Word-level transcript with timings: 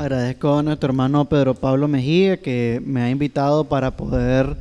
Agradezco 0.00 0.56
a 0.56 0.62
nuestro 0.62 0.88
hermano 0.88 1.26
Pedro 1.26 1.52
Pablo 1.52 1.86
Mejía 1.86 2.38
que 2.38 2.80
me 2.82 3.02
ha 3.02 3.10
invitado 3.10 3.64
para 3.64 3.98
poder 3.98 4.56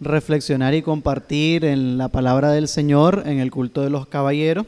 reflexionar 0.00 0.72
y 0.72 0.80
compartir 0.80 1.66
en 1.66 1.98
la 1.98 2.08
palabra 2.08 2.52
del 2.52 2.66
Señor 2.66 3.24
en 3.26 3.40
el 3.40 3.50
culto 3.50 3.82
de 3.82 3.90
los 3.90 4.06
caballeros. 4.06 4.64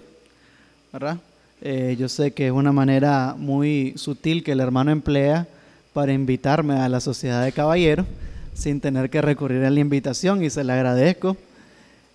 ¿verdad? 0.92 1.16
Eh, 1.62 1.96
yo 1.98 2.10
sé 2.10 2.32
que 2.32 2.48
es 2.48 2.52
una 2.52 2.72
manera 2.72 3.34
muy 3.38 3.94
sutil 3.96 4.44
que 4.44 4.52
el 4.52 4.60
hermano 4.60 4.90
emplea 4.90 5.46
para 5.94 6.12
invitarme 6.12 6.74
a 6.74 6.90
la 6.90 7.00
sociedad 7.00 7.42
de 7.42 7.52
caballeros 7.52 8.04
sin 8.52 8.82
tener 8.82 9.08
que 9.08 9.22
recurrir 9.22 9.64
a 9.64 9.70
la 9.70 9.80
invitación 9.80 10.44
y 10.44 10.50
se 10.50 10.62
le 10.62 10.74
agradezco. 10.74 11.38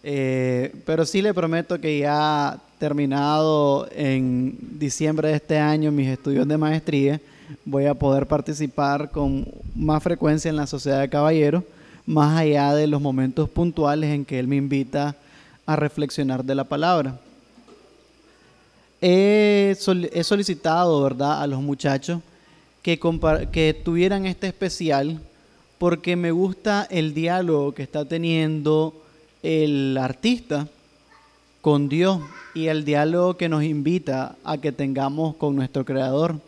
Eh, 0.04 0.72
pero 0.86 1.04
sí 1.04 1.24
le 1.24 1.34
prometo 1.34 1.82
que 1.82 1.98
ya 1.98 2.60
terminado 2.78 3.90
en 3.92 4.56
diciembre 4.78 5.30
de 5.30 5.38
este 5.38 5.58
año 5.58 5.92
mis 5.92 6.10
estudios 6.10 6.48
de 6.48 6.58
maestría, 6.60 7.20
voy 7.66 7.86
a 7.86 7.94
poder 7.94 8.28
participar 8.28 9.12
con 9.12 9.48
más 9.76 10.02
frecuencia 10.04 10.50
en 10.50 10.56
la 10.56 10.68
Sociedad 10.68 11.02
de 11.02 11.10
Caballeros, 11.10 11.64
más 12.06 12.38
allá 12.38 12.74
de 12.74 12.88
los 12.88 13.02
momentos 13.02 13.50
puntuales 13.50 14.14
en 14.14 14.26
que 14.26 14.40
él 14.40 14.48
me 14.48 14.56
invita 14.56 15.16
a 15.66 15.76
reflexionar 15.76 16.44
de 16.44 16.56
la 16.56 16.64
palabra. 16.64 17.20
He, 19.02 19.76
solicitado, 20.24 21.04
¿verdad?, 21.04 21.42
a 21.42 21.48
los 21.48 21.62
muchachos 21.62 22.22
que, 22.82 23.00
que 23.52 23.80
tuvieran 23.84 24.26
este 24.26 24.48
especial 24.48 25.20
porque 25.78 26.16
me 26.16 26.32
gusta 26.32 26.88
el 26.90 27.14
diálogo 27.14 27.74
que 27.74 27.84
está 27.84 28.06
teniendo 28.06 28.94
el 29.44 29.98
artista 29.98 30.68
con 31.62 31.90
Dios 31.90 32.20
y 32.56 32.68
el 32.68 32.86
diálogo 32.86 33.38
que 33.38 33.50
nos 33.50 33.64
invita 33.64 34.36
a 34.44 34.58
que 34.58 34.72
tengamos 34.72 35.36
con 35.36 35.56
nuestro 35.56 35.86
Creador. 35.86 36.40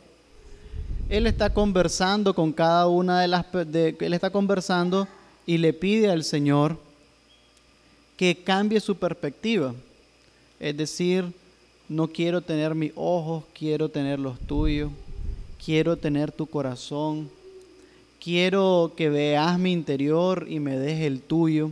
Él 1.09 1.25
está 1.25 1.49
conversando 1.51 2.35
con 2.35 2.53
cada 2.53 2.87
una 2.87 3.21
de 3.21 3.27
las... 3.27 3.45
él 3.51 4.13
está 4.13 4.29
conversando 4.29 5.07
y 5.47 5.57
le 5.57 5.73
pide 5.73 6.11
al 6.11 6.23
Señor 6.23 6.77
que 8.15 8.35
cambie 8.35 8.79
su 8.79 8.95
perspectiva. 8.95 9.73
Es 10.59 10.77
decir, 10.77 11.25
no 11.87 12.07
quiero 12.07 12.41
tener 12.41 12.75
mis 12.75 12.91
ojos, 12.95 13.43
quiero 13.57 13.89
tener 13.89 14.19
los 14.19 14.39
tuyos, 14.39 14.91
quiero 15.63 15.97
tener 15.97 16.31
tu 16.31 16.45
corazón, 16.45 17.31
quiero 18.23 18.93
que 18.95 19.09
veas 19.09 19.57
mi 19.57 19.71
interior 19.71 20.45
y 20.47 20.59
me 20.59 20.77
dejes 20.77 21.07
el 21.07 21.21
tuyo. 21.21 21.71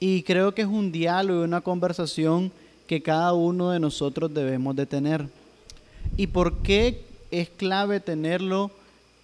Y 0.00 0.22
creo 0.22 0.54
que 0.54 0.62
es 0.62 0.68
un 0.68 0.90
diálogo 0.90 1.42
y 1.42 1.44
una 1.44 1.60
conversación 1.60 2.50
que 2.86 3.02
cada 3.02 3.34
uno 3.34 3.70
de 3.70 3.80
nosotros 3.80 4.32
debemos 4.32 4.74
de 4.76 4.86
tener. 4.86 5.26
¿Y 6.16 6.28
por 6.28 6.62
qué 6.62 7.11
es 7.32 7.48
clave 7.48 7.98
tenerlo 7.98 8.70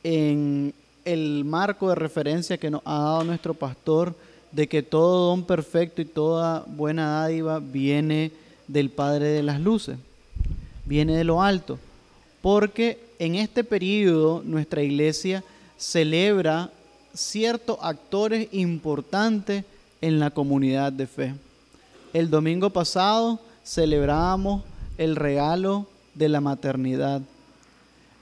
en 0.02 0.74
el 1.04 1.44
marco 1.44 1.90
de 1.90 1.94
referencia 1.94 2.58
que 2.58 2.70
nos 2.70 2.82
ha 2.84 2.98
dado 2.98 3.24
nuestro 3.24 3.54
pastor 3.54 4.14
de 4.50 4.66
que 4.66 4.82
todo 4.82 5.28
don 5.28 5.44
perfecto 5.44 6.00
y 6.02 6.06
toda 6.06 6.64
buena 6.66 7.20
dádiva 7.20 7.60
viene 7.60 8.32
del 8.66 8.90
Padre 8.90 9.28
de 9.28 9.42
las 9.42 9.60
Luces, 9.60 9.98
viene 10.86 11.14
de 11.16 11.24
lo 11.24 11.42
alto? 11.42 11.78
Porque 12.40 12.98
en 13.18 13.34
este 13.34 13.62
periodo 13.62 14.42
nuestra 14.44 14.82
iglesia 14.82 15.44
celebra 15.76 16.70
ciertos 17.14 17.78
actores 17.82 18.48
importantes 18.52 19.64
en 20.00 20.18
la 20.18 20.30
comunidad 20.30 20.92
de 20.92 21.06
fe. 21.06 21.34
El 22.14 22.30
domingo 22.30 22.70
pasado 22.70 23.38
celebramos 23.64 24.62
el 24.96 25.14
regalo 25.14 25.86
de 26.14 26.28
la 26.30 26.40
maternidad. 26.40 27.20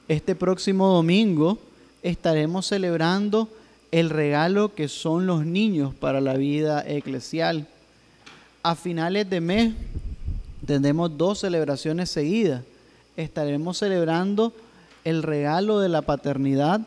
Este 0.09 0.37
próximo 0.37 0.87
domingo 0.87 1.59
estaremos 2.01 2.67
celebrando 2.67 3.49
el 3.91 4.11
regalo 4.11 4.73
que 4.73 4.87
son 4.87 5.27
los 5.27 5.45
niños 5.45 5.97
para 5.97 6.21
la 6.21 6.35
vida 6.35 6.85
eclesial. 6.87 7.67
A 8.63 8.77
finales 8.77 9.29
de 9.29 9.41
mes 9.41 9.75
tendremos 10.65 11.19
dos 11.19 11.41
celebraciones 11.41 12.09
seguidas. 12.09 12.63
Estaremos 13.17 13.79
celebrando 13.79 14.53
el 15.03 15.25
regalo 15.25 15.81
de 15.81 15.89
la 15.89 16.03
paternidad 16.03 16.87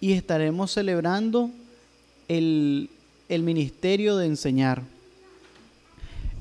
y 0.00 0.14
estaremos 0.14 0.72
celebrando 0.72 1.50
el, 2.28 2.88
el 3.28 3.42
ministerio 3.42 4.16
de 4.16 4.24
enseñar. 4.24 4.82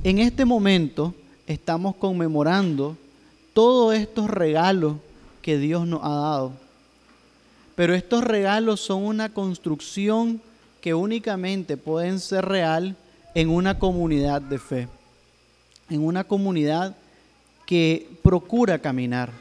En 0.06 0.20
este 0.20 0.46
momento 0.46 1.14
estamos 1.48 1.96
conmemorando 1.98 2.96
todos 3.54 3.94
estos 3.94 4.30
regalos 4.30 4.96
que 5.42 5.58
Dios 5.58 5.88
nos 5.88 6.02
ha 6.04 6.10
dado. 6.10 6.52
Pero 7.76 7.96
estos 7.96 8.24
regalos 8.24 8.80
son 8.82 9.04
una 9.04 9.34
construcción 9.34 10.42
que 10.82 10.94
únicamente 10.94 11.78
pueden 11.78 12.20
ser 12.20 12.46
real 12.46 12.96
en 13.34 13.50
una 13.50 13.80
comunidad 13.80 14.42
de 14.42 14.60
fe, 14.60 14.88
en 15.90 16.04
una 16.04 16.24
comunidad 16.24 16.96
que 17.66 18.10
procura 18.22 18.80
caminar. 18.80 19.32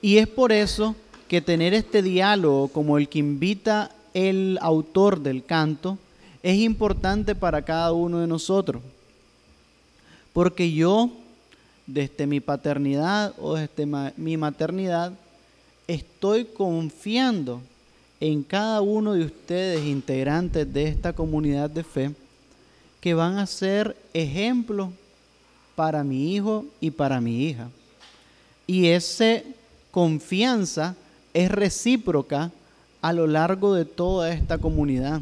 Y 0.00 0.18
es 0.18 0.28
por 0.28 0.52
eso 0.52 0.94
que 1.28 1.40
tener 1.40 1.74
este 1.74 2.02
diálogo 2.02 2.68
como 2.68 2.98
el 2.98 3.08
que 3.08 3.18
invita 3.18 3.90
el 4.14 4.58
autor 4.60 5.20
del 5.20 5.44
canto 5.44 5.98
es 6.42 6.58
importante 6.58 7.34
para 7.34 7.62
cada 7.62 7.92
uno 7.92 8.20
de 8.20 8.26
nosotros. 8.26 8.82
Porque 10.32 10.72
yo, 10.72 11.10
desde 11.86 12.26
mi 12.26 12.40
paternidad 12.40 13.34
o 13.38 13.54
desde 13.54 13.86
mi 14.16 14.36
maternidad, 14.36 15.12
estoy 15.86 16.44
confiando 16.44 17.60
en 18.20 18.42
cada 18.42 18.80
uno 18.80 19.12
de 19.12 19.24
ustedes, 19.24 19.84
integrantes 19.84 20.72
de 20.72 20.88
esta 20.88 21.12
comunidad 21.12 21.68
de 21.68 21.84
fe, 21.84 22.14
que 23.00 23.12
van 23.12 23.38
a 23.38 23.46
ser 23.46 23.96
ejemplos 24.14 24.88
para 25.74 26.02
mi 26.04 26.34
hijo 26.34 26.64
y 26.80 26.90
para 26.90 27.20
mi 27.20 27.44
hija. 27.44 27.68
Y 28.66 28.86
esa 28.86 29.42
confianza 29.90 30.96
es 31.34 31.50
recíproca 31.50 32.50
a 33.02 33.12
lo 33.12 33.26
largo 33.26 33.74
de 33.74 33.84
toda 33.84 34.32
esta 34.32 34.56
comunidad. 34.56 35.20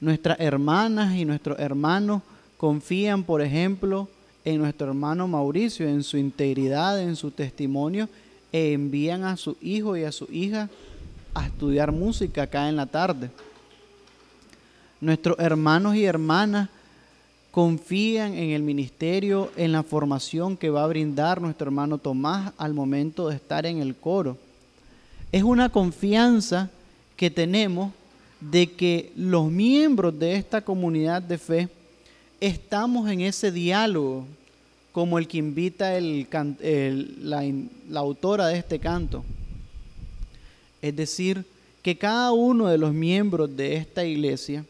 Nuestras 0.00 0.40
hermanas 0.40 1.14
y 1.14 1.24
nuestros 1.24 1.58
hermanos 1.60 2.22
confían, 2.56 3.22
por 3.22 3.40
ejemplo, 3.40 4.08
en 4.46 4.58
nuestro 4.58 4.86
hermano 4.86 5.26
Mauricio, 5.26 5.88
en 5.88 6.04
su 6.04 6.16
integridad, 6.16 7.02
en 7.02 7.16
su 7.16 7.32
testimonio, 7.32 8.08
e 8.52 8.72
envían 8.72 9.24
a 9.24 9.36
su 9.36 9.56
hijo 9.60 9.96
y 9.96 10.04
a 10.04 10.12
su 10.12 10.28
hija 10.30 10.70
a 11.34 11.46
estudiar 11.46 11.90
música 11.90 12.44
acá 12.44 12.68
en 12.68 12.76
la 12.76 12.86
tarde. 12.86 13.28
Nuestros 15.00 15.36
hermanos 15.40 15.96
y 15.96 16.04
hermanas 16.04 16.68
confían 17.50 18.34
en 18.34 18.50
el 18.50 18.62
ministerio, 18.62 19.50
en 19.56 19.72
la 19.72 19.82
formación 19.82 20.56
que 20.56 20.70
va 20.70 20.84
a 20.84 20.88
brindar 20.88 21.40
nuestro 21.40 21.66
hermano 21.66 21.98
Tomás 21.98 22.52
al 22.56 22.72
momento 22.72 23.28
de 23.28 23.34
estar 23.34 23.66
en 23.66 23.78
el 23.78 23.96
coro. 23.96 24.38
Es 25.32 25.42
una 25.42 25.70
confianza 25.70 26.70
que 27.16 27.30
tenemos 27.30 27.92
de 28.40 28.70
que 28.70 29.10
los 29.16 29.50
miembros 29.50 30.16
de 30.16 30.36
esta 30.36 30.60
comunidad 30.60 31.20
de 31.20 31.36
fe 31.36 31.68
estamos 32.40 33.10
en 33.10 33.20
ese 33.20 33.50
diálogo 33.50 34.26
como 34.92 35.18
el 35.18 35.28
que 35.28 35.38
invita 35.38 36.00
la, 36.00 37.52
la 37.88 38.00
autora 38.00 38.48
de 38.48 38.58
este 38.58 38.78
canto. 38.78 39.24
Es 40.80 40.96
decir, 40.96 41.44
que 41.82 41.96
cada 41.96 42.32
uno 42.32 42.68
de 42.68 42.78
los 42.78 42.92
miembros 42.92 43.56
de 43.56 43.76
esta 43.76 44.04
iglesia 44.04 44.64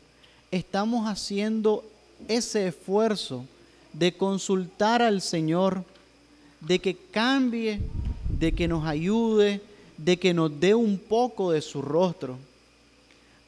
estamos 0.50 1.09
haciendo 1.09 1.84
ese 2.28 2.69
esfuerzo 2.69 3.44
de 3.93 4.12
consultar 4.12 5.00
al 5.00 5.22
Señor, 5.22 5.84
de 6.60 6.78
que 6.78 6.97
cambie, 6.97 7.81
de 8.28 8.53
que 8.53 8.69
nos 8.69 8.87
ayude, 8.87 9.60
de 9.97 10.19
que 10.19 10.34
nos 10.34 10.60
dé 10.60 10.75
un 10.75 10.99
poco 10.99 11.52
de 11.52 11.62
su 11.62 11.81
rostro, 11.81 12.37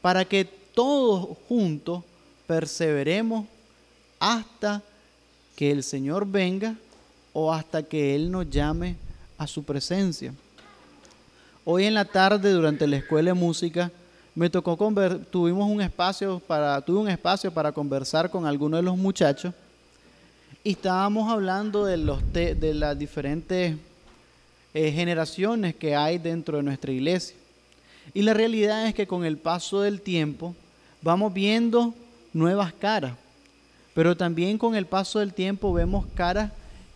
para 0.00 0.24
que 0.24 0.44
todos 0.74 1.36
juntos 1.48 2.04
perseveremos 2.46 3.46
hasta 4.18 4.82
que 5.56 5.70
el 5.70 5.82
Señor 5.82 6.26
venga 6.26 6.74
o 7.32 7.52
hasta 7.52 7.82
que 7.82 8.14
Él 8.14 8.30
nos 8.30 8.48
llame 8.48 8.96
a 9.36 9.46
su 9.46 9.62
presencia. 9.62 10.32
Hoy 11.64 11.84
en 11.84 11.94
la 11.94 12.04
tarde, 12.04 12.50
durante 12.50 12.86
la 12.86 12.96
escuela 12.96 13.30
de 13.30 13.34
música, 13.34 13.90
me 14.34 14.48
tocó 14.48 14.76
tuvimos 15.30 15.68
un 15.68 15.80
espacio 15.80 16.40
para, 16.40 16.80
tuve 16.80 17.00
un 17.00 17.08
espacio 17.08 17.52
para 17.52 17.72
conversar 17.72 18.30
con 18.30 18.46
algunos 18.46 18.78
de 18.78 18.84
los 18.84 18.96
muchachos 18.96 19.52
y 20.62 20.70
estábamos 20.70 21.30
hablando 21.30 21.84
de, 21.84 21.96
los 21.96 22.32
de 22.32 22.74
las 22.74 22.98
diferentes 22.98 23.76
eh, 24.74 24.92
generaciones 24.92 25.74
que 25.74 25.96
hay 25.96 26.18
dentro 26.18 26.58
de 26.58 26.62
nuestra 26.62 26.92
iglesia. 26.92 27.36
Y 28.14 28.22
la 28.22 28.34
realidad 28.34 28.86
es 28.86 28.94
que 28.94 29.06
con 29.06 29.24
el 29.24 29.36
paso 29.36 29.80
del 29.80 30.00
tiempo 30.00 30.54
vamos 31.02 31.32
viendo 31.32 31.94
nuevas 32.32 32.72
caras, 32.72 33.14
pero 33.98 34.16
también 34.16 34.58
con 34.58 34.76
el 34.76 34.86
paso 34.86 35.18
del 35.18 35.34
tiempo 35.34 35.72
vemos 35.72 36.06
caras 36.14 36.52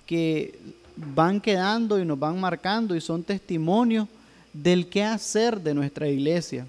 que 0.06 0.56
van 0.94 1.40
quedando 1.40 1.98
y 1.98 2.04
nos 2.04 2.16
van 2.16 2.40
marcando 2.40 2.94
y 2.94 3.00
son 3.00 3.24
testimonios 3.24 4.06
del 4.52 4.86
qué 4.86 5.02
hacer 5.02 5.60
de 5.60 5.74
nuestra 5.74 6.06
iglesia. 6.06 6.64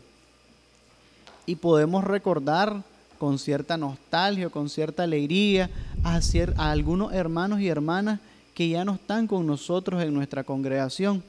Y 1.46 1.56
podemos 1.56 2.04
recordar 2.04 2.82
con 3.20 3.38
cierta 3.38 3.78
nostalgia, 3.78 4.50
con 4.50 4.72
cierta 4.72 5.04
alegría 5.04 5.70
a, 6.04 6.20
a 6.58 6.72
algunos 6.72 7.14
hermanos 7.14 7.60
y 7.60 7.68
hermanas 7.68 8.20
que 8.56 8.68
ya 8.70 8.84
no 8.84 8.96
están 8.96 9.28
con 9.28 9.46
nosotros 9.46 10.02
en 10.02 10.16
nuestra 10.16 10.44
congregación, 10.44 11.22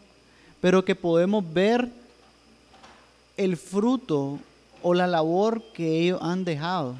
pero 0.62 0.82
que 0.82 0.94
podemos 0.94 1.44
ver 1.52 1.90
el 3.36 3.58
fruto 3.58 4.38
o 4.82 4.94
la 4.94 5.06
labor 5.06 5.62
que 5.74 6.00
ellos 6.00 6.20
han 6.22 6.46
dejado. 6.46 6.94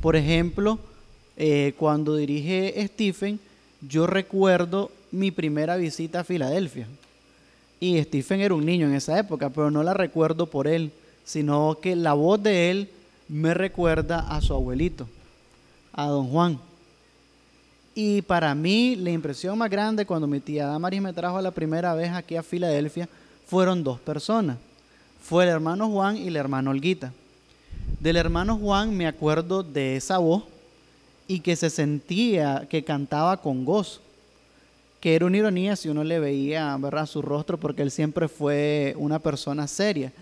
Por 0.00 0.16
ejemplo, 0.16 0.78
eh, 1.36 1.74
cuando 1.76 2.16
dirige 2.16 2.74
Stephen, 2.86 3.40
yo 3.80 4.06
recuerdo 4.06 4.90
mi 5.10 5.30
primera 5.30 5.76
visita 5.76 6.20
a 6.20 6.24
Filadelfia. 6.24 6.86
Y 7.80 8.02
Stephen 8.02 8.40
era 8.40 8.54
un 8.54 8.66
niño 8.66 8.86
en 8.86 8.94
esa 8.94 9.18
época, 9.18 9.50
pero 9.50 9.70
no 9.70 9.82
la 9.82 9.94
recuerdo 9.94 10.46
por 10.46 10.66
él, 10.66 10.90
sino 11.24 11.78
que 11.80 11.94
la 11.94 12.14
voz 12.14 12.42
de 12.42 12.70
él 12.70 12.88
me 13.28 13.54
recuerda 13.54 14.20
a 14.20 14.40
su 14.40 14.54
abuelito, 14.54 15.08
a 15.92 16.06
don 16.06 16.28
Juan. 16.28 16.58
Y 17.94 18.22
para 18.22 18.54
mí 18.54 18.96
la 18.96 19.10
impresión 19.10 19.58
más 19.58 19.70
grande 19.70 20.06
cuando 20.06 20.26
mi 20.26 20.40
tía 20.40 20.66
Damaris 20.66 21.02
me 21.02 21.12
trajo 21.12 21.40
la 21.40 21.50
primera 21.50 21.94
vez 21.94 22.10
aquí 22.12 22.36
a 22.36 22.42
Filadelfia 22.42 23.08
fueron 23.46 23.82
dos 23.82 23.98
personas 24.00 24.56
fue 25.28 25.44
el 25.44 25.50
hermano 25.50 25.90
Juan 25.90 26.16
y 26.16 26.28
el 26.28 26.36
hermano 26.36 26.70
Olguita. 26.70 27.12
Del 28.00 28.16
hermano 28.16 28.56
Juan 28.56 28.96
me 28.96 29.06
acuerdo 29.06 29.62
de 29.62 29.96
esa 29.96 30.18
voz 30.18 30.44
y 31.26 31.40
que 31.40 31.56
se 31.56 31.68
sentía 31.68 32.66
que 32.70 32.84
cantaba 32.84 33.36
con 33.38 33.64
gozo, 33.64 34.00
que 35.00 35.14
era 35.14 35.26
una 35.26 35.36
ironía 35.36 35.76
si 35.76 35.88
uno 35.88 36.04
le 36.04 36.20
veía 36.20 36.76
¿verdad? 36.78 37.06
su 37.06 37.22
rostro 37.22 37.58
porque 37.58 37.82
él 37.82 37.90
siempre 37.90 38.28
fue 38.28 38.94
una 38.96 39.18
persona 39.18 39.66
seria. 39.66 40.12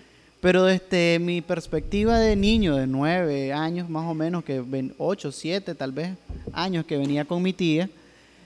Pero 0.41 0.65
desde 0.65 1.19
mi 1.19 1.41
perspectiva 1.43 2.19
de 2.19 2.37
niño 2.37 2.77
de 2.77 2.87
nueve 2.87 3.53
años 3.53 3.89
más 3.89 4.11
o 4.11 4.15
menos, 4.15 4.45
que 4.45 4.63
ocho, 4.99 5.33
siete 5.33 5.75
tal 5.75 5.93
vez 5.93 6.17
años 6.53 6.87
que 6.87 6.97
venía 6.97 7.25
con 7.25 7.43
mi 7.43 7.53
tía, 7.53 7.89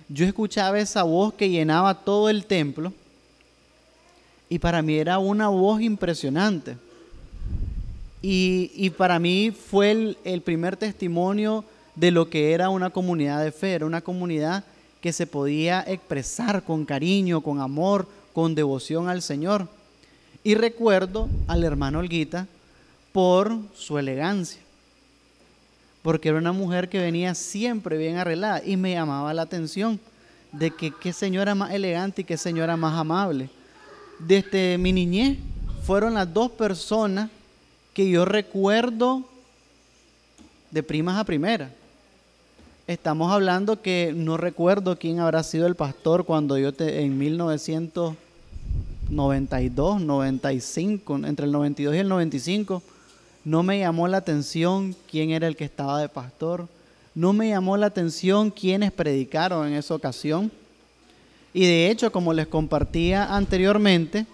yo 0.09 0.27
escuchaba 0.27 0.79
esa 0.81 1.05
voz 1.05 1.35
que 1.35 1.49
llenaba 1.49 1.95
todo 1.95 2.29
el 2.29 2.45
templo 2.45 2.93
y 4.49 4.59
para 4.59 4.83
mí 4.83 4.97
era 4.97 5.19
una 5.21 5.49
voz 5.49 5.81
impresionante. 5.81 6.77
Y, 8.23 8.91
para 8.99 9.19
mí 9.19 9.51
fue 9.51 9.91
el, 9.91 10.19
el, 10.25 10.43
primer 10.43 10.77
testimonio 10.77 11.65
de 11.95 12.11
lo 12.11 12.29
que 12.29 12.53
era 12.53 12.69
una 12.69 12.91
comunidad 12.91 13.43
de 13.43 13.53
fe, 13.53 13.73
era 13.73 13.87
una 13.87 14.03
comunidad 14.03 14.65
que 15.01 15.13
se 15.13 15.27
podía 15.27 15.83
expresar 15.87 16.63
con 16.63 16.85
cariño, 16.85 17.41
con 17.41 17.61
amor, 17.61 18.07
con 18.35 18.55
devoción 18.55 19.09
al 19.09 19.23
Señor. 19.23 19.69
Y 20.45 20.55
recuerdo 20.55 21.29
al 21.47 21.65
hermano 21.65 22.01
Olguita 22.01 22.47
por 23.13 23.59
su 23.75 23.99
elegancia, 23.99 24.61
porque 26.03 26.29
era 26.29 26.39
una 26.39 26.53
mujer 26.53 26.89
que 26.89 26.99
venía 26.99 27.35
siempre 27.35 27.97
bien 27.97 28.17
arreglada 28.17 28.63
y 28.65 28.77
me 28.77 28.93
llamaba 28.93 29.33
la 29.33 29.43
atención 29.43 29.99
de 30.53 30.71
que 30.71 30.93
qué 30.93 31.13
señora 31.13 31.55
más 31.55 31.73
elegante 31.73 32.23
y 32.23 32.25
qué 32.25 32.37
señora 32.37 32.77
más 32.77 32.99
amable 32.99 33.49
desde 34.27 34.77
mi 34.79 34.93
niñez 34.93 35.39
fueron 35.85 36.15
las 36.15 36.33
dos 36.33 36.51
personas 36.51 37.31
que 37.95 38.09
yo 38.09 38.25
recuerdo 38.25 39.25
de 40.71 40.83
primas 40.83 41.19
a 41.19 41.25
primera. 41.25 41.71
Estamos 42.87 43.31
hablando 43.33 43.83
que 43.83 44.13
no 44.15 44.37
recuerdo 44.37 44.99
quién 44.99 45.21
habrá 45.21 45.43
sido 45.43 45.67
el 45.67 45.77
pastor 45.77 46.25
cuando 46.25 46.57
yo 46.59 46.73
te, 46.73 47.03
en 47.03 47.19
1992, 47.19 50.01
95, 50.01 51.17
entre 51.25 51.47
el 51.47 51.53
92 51.53 51.95
y 51.95 51.99
el 51.99 52.09
95, 52.09 52.83
no 53.45 53.63
me 53.63 53.79
llamó 53.79 54.09
la 54.09 54.17
atención 54.19 54.95
quién 55.09 55.31
era 55.31 55.47
el 55.47 55.57
que 55.57 55.65
estaba 55.65 55.99
de 56.01 56.09
pastor. 56.09 56.69
No 57.15 57.33
me 57.33 57.49
llamó 57.49 57.77
la 57.77 57.87
atención 57.87 58.51
quiénes 58.51 58.91
predicaron 58.93 59.69
en 59.69 59.75
esa 59.75 59.95
ocasión. 59.95 60.51
Y 61.53 61.67
de 61.67 61.91
hecho, 61.91 62.13
como 62.13 62.33
les 62.33 62.47
compartía 62.47 63.35
anteriormente, 63.35 64.27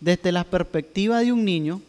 desde 0.00 0.32
la 0.32 0.42
perspectiva 0.44 1.20
de 1.20 1.32
un 1.32 1.44
niño, 1.44 1.80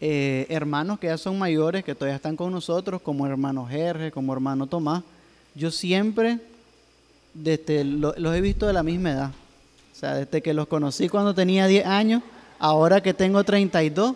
eh, 0.00 0.46
hermanos 0.48 0.98
que 0.98 1.08
ya 1.08 1.18
son 1.18 1.38
mayores, 1.38 1.84
que 1.84 1.94
todavía 1.94 2.16
están 2.16 2.36
con 2.36 2.52
nosotros, 2.52 3.02
como 3.02 3.26
hermano 3.26 3.66
Jerge, 3.66 4.12
como 4.12 4.32
hermano 4.32 4.66
Tomás, 4.66 5.02
yo 5.54 5.70
siempre 5.70 6.38
desde 7.34 7.84
los 7.84 8.36
he 8.36 8.40
visto 8.40 8.66
de 8.66 8.72
la 8.72 8.82
misma 8.82 9.10
edad. 9.10 9.30
O 9.92 9.98
sea, 9.98 10.14
desde 10.14 10.40
que 10.40 10.54
los 10.54 10.68
conocí 10.68 11.08
cuando 11.08 11.34
tenía 11.34 11.66
10 11.66 11.86
años, 11.86 12.22
ahora 12.58 13.02
que 13.02 13.14
tengo 13.14 13.42
32, 13.42 14.14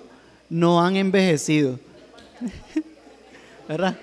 no 0.50 0.81
han 0.81 0.97
envejecido. 0.97 1.79
¿Verdad? 3.69 3.97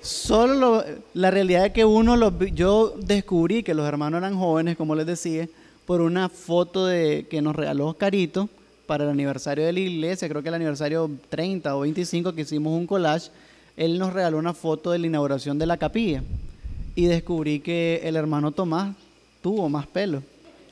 Solo 0.00 0.84
la 1.14 1.30
realidad 1.30 1.66
es 1.66 1.72
que 1.72 1.84
uno, 1.84 2.16
los, 2.16 2.32
yo 2.52 2.94
descubrí 2.98 3.62
que 3.62 3.74
los 3.74 3.86
hermanos 3.86 4.18
eran 4.18 4.36
jóvenes, 4.36 4.76
como 4.76 4.94
les 4.94 5.06
decía, 5.06 5.48
por 5.86 6.00
una 6.00 6.28
foto 6.28 6.86
de, 6.86 7.26
que 7.30 7.40
nos 7.40 7.54
regaló 7.54 7.94
Carito 7.94 8.48
para 8.86 9.04
el 9.04 9.10
aniversario 9.10 9.64
de 9.64 9.72
la 9.72 9.80
iglesia, 9.80 10.28
creo 10.28 10.42
que 10.42 10.48
el 10.48 10.54
aniversario 10.54 11.10
30 11.28 11.76
o 11.76 11.80
25 11.80 12.34
que 12.34 12.42
hicimos 12.42 12.72
un 12.72 12.86
collage, 12.86 13.30
él 13.76 13.98
nos 13.98 14.12
regaló 14.12 14.38
una 14.38 14.54
foto 14.54 14.90
de 14.90 14.98
la 14.98 15.06
inauguración 15.06 15.58
de 15.58 15.66
la 15.66 15.76
capilla 15.76 16.22
y 16.94 17.06
descubrí 17.06 17.60
que 17.60 18.00
el 18.04 18.16
hermano 18.16 18.52
Tomás 18.52 18.94
tuvo 19.42 19.68
más 19.68 19.86
pelo. 19.86 20.22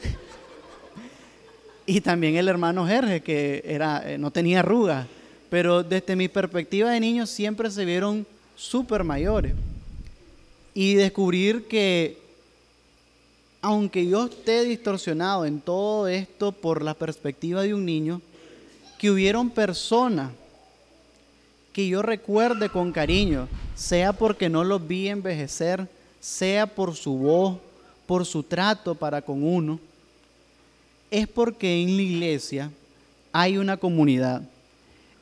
y 1.86 2.00
también 2.00 2.36
el 2.36 2.48
hermano 2.48 2.86
Jerge, 2.86 3.20
que 3.22 3.62
era, 3.64 4.08
eh, 4.08 4.18
no 4.18 4.30
tenía 4.30 4.60
arrugas, 4.60 5.06
pero 5.50 5.82
desde 5.82 6.16
mi 6.16 6.28
perspectiva 6.28 6.90
de 6.90 7.00
niño 7.00 7.26
siempre 7.26 7.70
se 7.70 7.84
vieron 7.84 8.26
super 8.56 9.04
mayores. 9.04 9.54
Y 10.74 10.94
descubrir 10.94 11.66
que 11.66 12.21
aunque 13.62 14.06
yo 14.08 14.26
esté 14.26 14.64
distorsionado 14.64 15.46
en 15.46 15.60
todo 15.60 16.08
esto 16.08 16.50
por 16.50 16.82
la 16.82 16.94
perspectiva 16.94 17.62
de 17.62 17.72
un 17.72 17.86
niño, 17.86 18.20
que 18.98 19.10
hubieron 19.10 19.50
personas 19.50 20.32
que 21.72 21.88
yo 21.88 22.02
recuerde 22.02 22.68
con 22.68 22.92
cariño, 22.92 23.48
sea 23.76 24.12
porque 24.12 24.48
no 24.48 24.64
los 24.64 24.86
vi 24.86 25.08
envejecer, 25.08 25.88
sea 26.20 26.66
por 26.66 26.96
su 26.96 27.16
voz, 27.16 27.58
por 28.06 28.26
su 28.26 28.42
trato 28.42 28.96
para 28.96 29.22
con 29.22 29.44
uno, 29.44 29.78
es 31.10 31.28
porque 31.28 31.82
en 31.82 31.96
la 31.96 32.02
iglesia 32.02 32.70
hay 33.32 33.58
una 33.58 33.76
comunidad. 33.76 34.42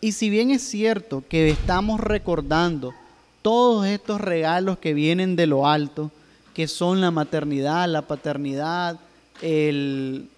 Y 0.00 0.12
si 0.12 0.30
bien 0.30 0.50
es 0.50 0.62
cierto 0.62 1.22
que 1.28 1.50
estamos 1.50 2.00
recordando 2.00 2.94
todos 3.42 3.86
estos 3.86 4.20
regalos 4.20 4.78
que 4.78 4.94
vienen 4.94 5.36
de 5.36 5.46
lo 5.46 5.66
alto, 5.66 6.10
que 6.54 6.68
son 6.68 7.00
la 7.00 7.10
maternidad, 7.10 7.88
la 7.88 8.02
paternidad, 8.02 8.98
el, 9.42 10.28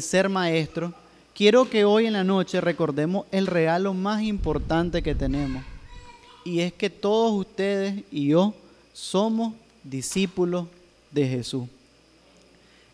ser 0.00 0.28
maestro, 0.28 0.92
quiero 1.34 1.68
que 1.68 1.84
hoy 1.84 2.06
en 2.06 2.14
la 2.14 2.24
noche 2.24 2.60
recordemos 2.60 3.26
el 3.30 3.46
regalo 3.46 3.94
más 3.94 4.22
importante 4.22 5.02
que 5.02 5.14
tenemos. 5.14 5.62
Y 6.44 6.60
es 6.60 6.72
que 6.72 6.88
todos 6.88 7.32
ustedes 7.32 8.02
y 8.10 8.28
yo 8.28 8.54
somos 8.92 9.54
discípulos 9.84 10.66
de 11.10 11.28
Jesús. 11.28 11.64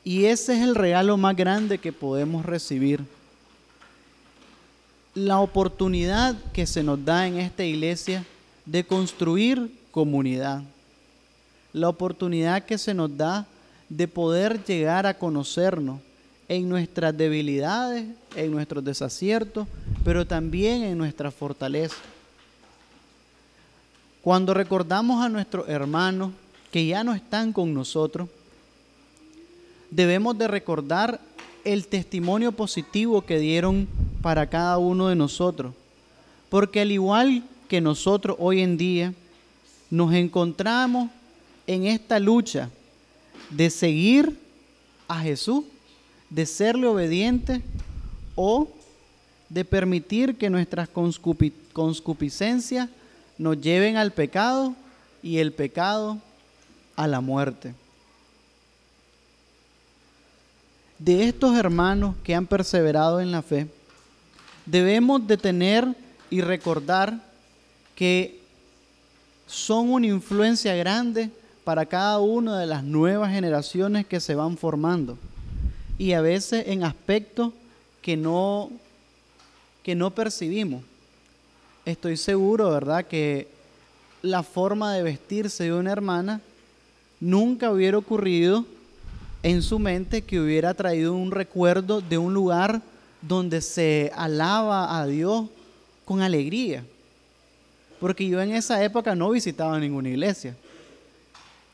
Y 0.04 0.26
ese 0.26 0.56
es 0.56 0.62
el 0.62 0.75
regalo 0.75 1.16
más 1.16 1.37
grande 1.37 1.78
que 1.78 1.92
podemos 1.92 2.44
recibir. 2.44 3.00
La 5.14 5.38
oportunidad 5.40 6.37
que 6.52 6.66
se 6.66 6.82
nos 6.82 7.04
da 7.04 7.26
en 7.26 7.38
esta 7.38 7.64
iglesia 7.64 8.25
de 8.64 8.85
construir 8.85 9.70
comunidad. 9.90 10.62
La 11.76 11.90
oportunidad 11.90 12.64
que 12.64 12.78
se 12.78 12.95
nos 12.95 13.14
da 13.14 13.47
de 13.90 14.09
poder 14.09 14.64
llegar 14.64 15.06
a 15.06 15.18
conocernos 15.18 16.00
en 16.49 16.71
nuestras 16.71 17.14
debilidades, 17.14 18.06
en 18.35 18.50
nuestros 18.50 18.83
desaciertos, 18.83 19.68
pero 20.02 20.26
también 20.26 20.85
en 20.85 20.97
nuestra 20.97 21.30
fortaleza. 21.30 21.97
Cuando 24.23 24.54
recordamos 24.54 25.23
a 25.23 25.28
nuestros 25.28 25.68
hermanos 25.68 26.33
que 26.73 26.87
ya 26.87 27.04
no 27.04 27.12
están 27.12 27.52
con 27.52 27.75
nosotros, 27.75 28.30
debemos 29.90 30.38
de 30.38 30.49
recordar 30.49 31.21
el 31.62 31.88
testimonio 31.88 32.52
positivo 32.52 33.21
que 33.21 33.38
dieron 33.38 33.87
para 34.23 34.49
cada 34.49 34.78
uno 34.78 35.09
de 35.09 35.14
nosotros. 35.14 35.75
Porque 36.49 36.80
al 36.80 36.90
igual 36.90 37.42
que 37.68 37.83
nosotros 37.83 38.35
hoy 38.40 38.62
en 38.62 38.78
día 38.78 39.12
nos 39.90 40.14
encontramos 40.14 41.11
en 41.66 41.87
esta 41.87 42.18
lucha 42.18 42.70
de 43.50 43.70
seguir 43.70 44.38
a 45.08 45.20
Jesús, 45.20 45.64
de 46.30 46.46
serle 46.46 46.87
obediente 46.87 47.62
o 48.35 48.68
de 49.49 49.64
permitir 49.64 50.37
que 50.37 50.50
nuestras 50.50 50.88
conscupiscencias 50.88 52.88
nos 53.38 53.61
lleven 53.61 53.96
al 53.96 54.12
pecado 54.12 54.75
y 55.23 55.38
el 55.38 55.52
pecado 55.52 56.18
a 56.96 57.06
la 57.06 57.20
muerte. 57.20 57.75
de 60.99 61.28
estos 61.28 61.56
hermanos 61.56 62.14
que 62.23 62.35
han 62.35 62.46
perseverado 62.46 63.20
en 63.20 63.30
la 63.30 63.42
fe, 63.42 63.66
debemos 64.64 65.26
de 65.26 65.37
tener 65.37 65.87
y 66.30 66.40
recordar 66.40 67.20
que 67.94 68.40
son 69.46 69.90
una 69.90 70.06
influencia 70.06 70.75
grande 70.75 71.30
para 71.66 71.85
cada 71.85 72.20
una 72.20 72.61
de 72.61 72.66
las 72.68 72.85
nuevas 72.85 73.32
generaciones 73.32 74.06
que 74.06 74.20
se 74.20 74.37
van 74.37 74.56
formando. 74.56 75.18
Y 75.99 76.12
a 76.12 76.20
veces 76.20 76.68
en 76.68 76.85
aspectos 76.85 77.52
que 78.02 78.16
no, 78.16 78.70
que 79.82 79.96
no 79.96 80.12
percibimos. 80.12 80.85
Estoy 81.85 82.18
seguro, 82.18 82.70
¿verdad?, 82.70 83.06
que 83.06 83.49
la 84.23 84.44
forma 84.44 84.94
de 84.94 85.02
vestirse 85.02 85.64
de 85.64 85.73
una 85.73 85.90
hermana 85.90 86.40
nunca 87.18 87.73
hubiera 87.73 87.99
ocurrido 87.99 88.64
en 89.42 89.61
su 89.61 89.80
mente 89.80 90.23
que 90.23 90.38
hubiera 90.38 90.73
traído 90.73 91.14
un 91.14 91.32
recuerdo 91.32 92.00
de 92.00 92.16
un 92.16 92.32
lugar 92.32 92.80
donde 93.23 93.61
se 93.61 94.12
alaba 94.14 95.00
a 95.00 95.04
Dios 95.08 95.46
con 96.04 96.23
alegría. 96.23 96.85
Porque 97.99 98.28
yo 98.28 98.40
en 98.40 98.52
esa 98.52 98.85
época 98.85 99.16
no 99.16 99.30
visitaba 99.30 99.80
ninguna 99.80 100.11
iglesia, 100.11 100.54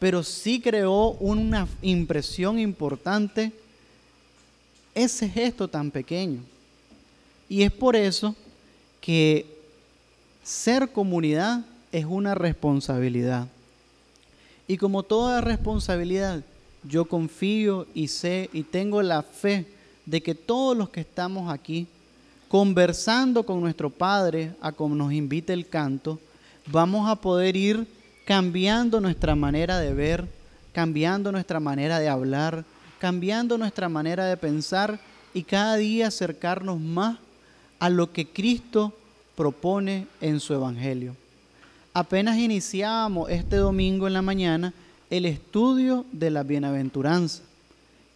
pero 0.02 0.24
sí 0.24 0.60
creó 0.60 1.10
una 1.20 1.68
impresión 1.80 2.58
importante 2.58 3.52
ese 4.96 5.28
gesto 5.28 5.68
tan 5.68 5.92
pequeño. 5.92 6.40
Y 7.48 7.62
es 7.62 7.70
por 7.70 7.94
eso 7.94 8.34
que 9.00 9.46
ser 10.42 10.90
comunidad 10.90 11.64
es 11.92 12.04
una 12.04 12.34
responsabilidad. 12.34 13.46
Y 14.66 14.76
como 14.76 15.04
toda 15.04 15.40
responsabilidad, 15.40 16.42
yo 16.82 17.04
confío 17.04 17.86
y 17.94 18.08
sé 18.08 18.50
y 18.52 18.64
tengo 18.64 19.02
la 19.02 19.22
fe 19.22 19.66
de 20.04 20.20
que 20.20 20.34
todos 20.34 20.76
los 20.76 20.88
que 20.88 21.02
estamos 21.02 21.48
aquí, 21.48 21.86
conversando 22.48 23.46
con 23.46 23.60
nuestro 23.60 23.88
Padre, 23.88 24.50
a 24.62 24.72
como 24.72 24.96
nos 24.96 25.12
invite 25.12 25.52
el 25.52 25.68
canto, 25.68 26.18
vamos 26.66 27.08
a 27.08 27.14
poder 27.14 27.54
ir 27.54 28.01
cambiando 28.24 29.00
nuestra 29.00 29.34
manera 29.34 29.78
de 29.78 29.92
ver, 29.94 30.28
cambiando 30.72 31.32
nuestra 31.32 31.60
manera 31.60 31.98
de 31.98 32.08
hablar, 32.08 32.64
cambiando 32.98 33.58
nuestra 33.58 33.88
manera 33.88 34.26
de 34.26 34.36
pensar 34.36 35.00
y 35.34 35.42
cada 35.42 35.76
día 35.76 36.08
acercarnos 36.08 36.80
más 36.80 37.18
a 37.78 37.90
lo 37.90 38.12
que 38.12 38.26
Cristo 38.26 38.92
propone 39.34 40.06
en 40.20 40.38
su 40.40 40.54
Evangelio. 40.54 41.16
Apenas 41.94 42.38
iniciábamos 42.38 43.28
este 43.28 43.56
domingo 43.56 44.06
en 44.06 44.14
la 44.14 44.22
mañana 44.22 44.72
el 45.10 45.26
estudio 45.26 46.06
de 46.12 46.30
la 46.30 46.42
bienaventuranza, 46.42 47.42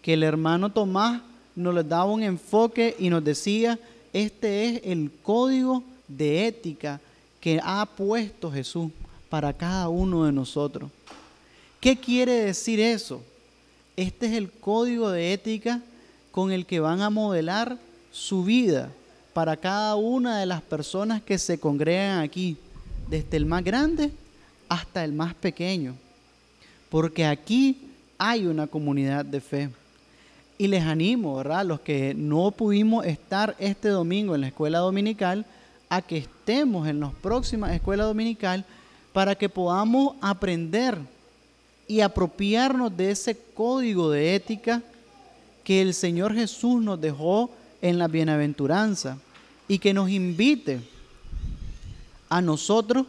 que 0.00 0.14
el 0.14 0.22
hermano 0.22 0.70
Tomás 0.70 1.20
nos 1.54 1.86
daba 1.86 2.06
un 2.06 2.22
enfoque 2.22 2.96
y 2.98 3.10
nos 3.10 3.24
decía, 3.24 3.78
este 4.12 4.66
es 4.66 4.80
el 4.84 5.10
código 5.22 5.82
de 6.08 6.46
ética 6.46 7.00
que 7.40 7.60
ha 7.62 7.84
puesto 7.84 8.50
Jesús 8.50 8.90
para 9.36 9.52
cada 9.52 9.90
uno 9.90 10.24
de 10.24 10.32
nosotros. 10.32 10.90
¿Qué 11.78 11.94
quiere 11.94 12.32
decir 12.32 12.80
eso? 12.80 13.22
Este 13.94 14.24
es 14.24 14.32
el 14.32 14.50
código 14.50 15.10
de 15.10 15.34
ética 15.34 15.82
con 16.32 16.52
el 16.52 16.64
que 16.64 16.80
van 16.80 17.02
a 17.02 17.10
modelar 17.10 17.76
su 18.10 18.44
vida 18.44 18.90
para 19.34 19.58
cada 19.58 19.94
una 19.96 20.40
de 20.40 20.46
las 20.46 20.62
personas 20.62 21.20
que 21.20 21.36
se 21.36 21.60
congregan 21.60 22.20
aquí, 22.20 22.56
desde 23.10 23.36
el 23.36 23.44
más 23.44 23.62
grande 23.62 24.10
hasta 24.70 25.04
el 25.04 25.12
más 25.12 25.34
pequeño 25.34 25.94
porque 26.88 27.26
aquí 27.26 27.76
hay 28.16 28.46
una 28.46 28.66
comunidad 28.66 29.22
de 29.22 29.42
fe. 29.42 29.68
Y 30.56 30.68
les 30.68 30.82
animo, 30.82 31.36
¿verdad? 31.36 31.66
Los 31.66 31.80
que 31.80 32.14
no 32.14 32.52
pudimos 32.52 33.04
estar 33.04 33.54
este 33.58 33.90
domingo 33.90 34.34
en 34.34 34.40
la 34.40 34.46
escuela 34.46 34.78
dominical, 34.78 35.44
a 35.90 36.00
que 36.00 36.16
estemos 36.16 36.88
en 36.88 37.00
las 37.00 37.12
próximas 37.12 37.72
escuelas 37.72 38.06
dominical 38.06 38.64
para 39.16 39.34
que 39.34 39.48
podamos 39.48 40.14
aprender 40.20 40.98
y 41.88 42.02
apropiarnos 42.02 42.94
de 42.94 43.12
ese 43.12 43.34
código 43.54 44.10
de 44.10 44.34
ética 44.34 44.82
que 45.64 45.80
el 45.80 45.94
Señor 45.94 46.34
Jesús 46.34 46.82
nos 46.82 47.00
dejó 47.00 47.50
en 47.80 47.98
la 47.98 48.08
bienaventuranza 48.08 49.16
y 49.68 49.78
que 49.78 49.94
nos 49.94 50.10
invite 50.10 50.80
a 52.28 52.42
nosotros 52.42 53.06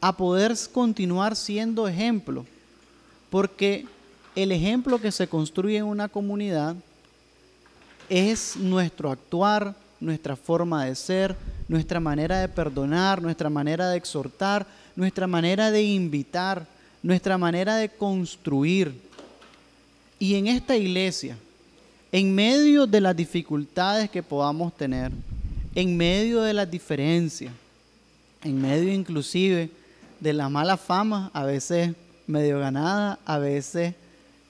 a 0.00 0.16
poder 0.16 0.54
continuar 0.72 1.36
siendo 1.36 1.86
ejemplo. 1.86 2.46
Porque 3.28 3.84
el 4.34 4.52
ejemplo 4.52 5.02
que 5.02 5.12
se 5.12 5.28
construye 5.28 5.76
en 5.76 5.84
una 5.84 6.08
comunidad 6.08 6.76
es 8.08 8.56
nuestro 8.56 9.10
actuar, 9.10 9.74
nuestra 10.00 10.34
forma 10.34 10.86
de 10.86 10.94
ser, 10.94 11.36
nuestra 11.68 12.00
manera 12.00 12.38
de 12.38 12.48
perdonar, 12.48 13.20
nuestra 13.20 13.50
manera 13.50 13.90
de 13.90 13.98
exhortar, 13.98 14.66
nuestra 14.96 15.26
manera 15.26 15.70
de 15.70 15.82
invitar, 15.82 16.66
nuestra 17.02 17.38
manera 17.38 17.76
de 17.76 17.88
construir. 17.88 18.94
Y 20.18 20.34
en 20.34 20.46
esta 20.46 20.76
iglesia, 20.76 21.36
en 22.12 22.34
medio 22.34 22.86
de 22.86 23.00
las 23.00 23.16
dificultades 23.16 24.10
que 24.10 24.22
podamos 24.22 24.76
tener, 24.76 25.10
en 25.74 25.96
medio 25.96 26.42
de 26.42 26.52
las 26.52 26.70
diferencias, 26.70 27.52
en 28.44 28.60
medio 28.60 28.92
inclusive 28.92 29.70
de 30.20 30.32
la 30.32 30.48
mala 30.48 30.76
fama, 30.76 31.30
a 31.32 31.44
veces 31.44 31.94
medio 32.26 32.58
ganada, 32.58 33.18
a 33.24 33.38
veces 33.38 33.94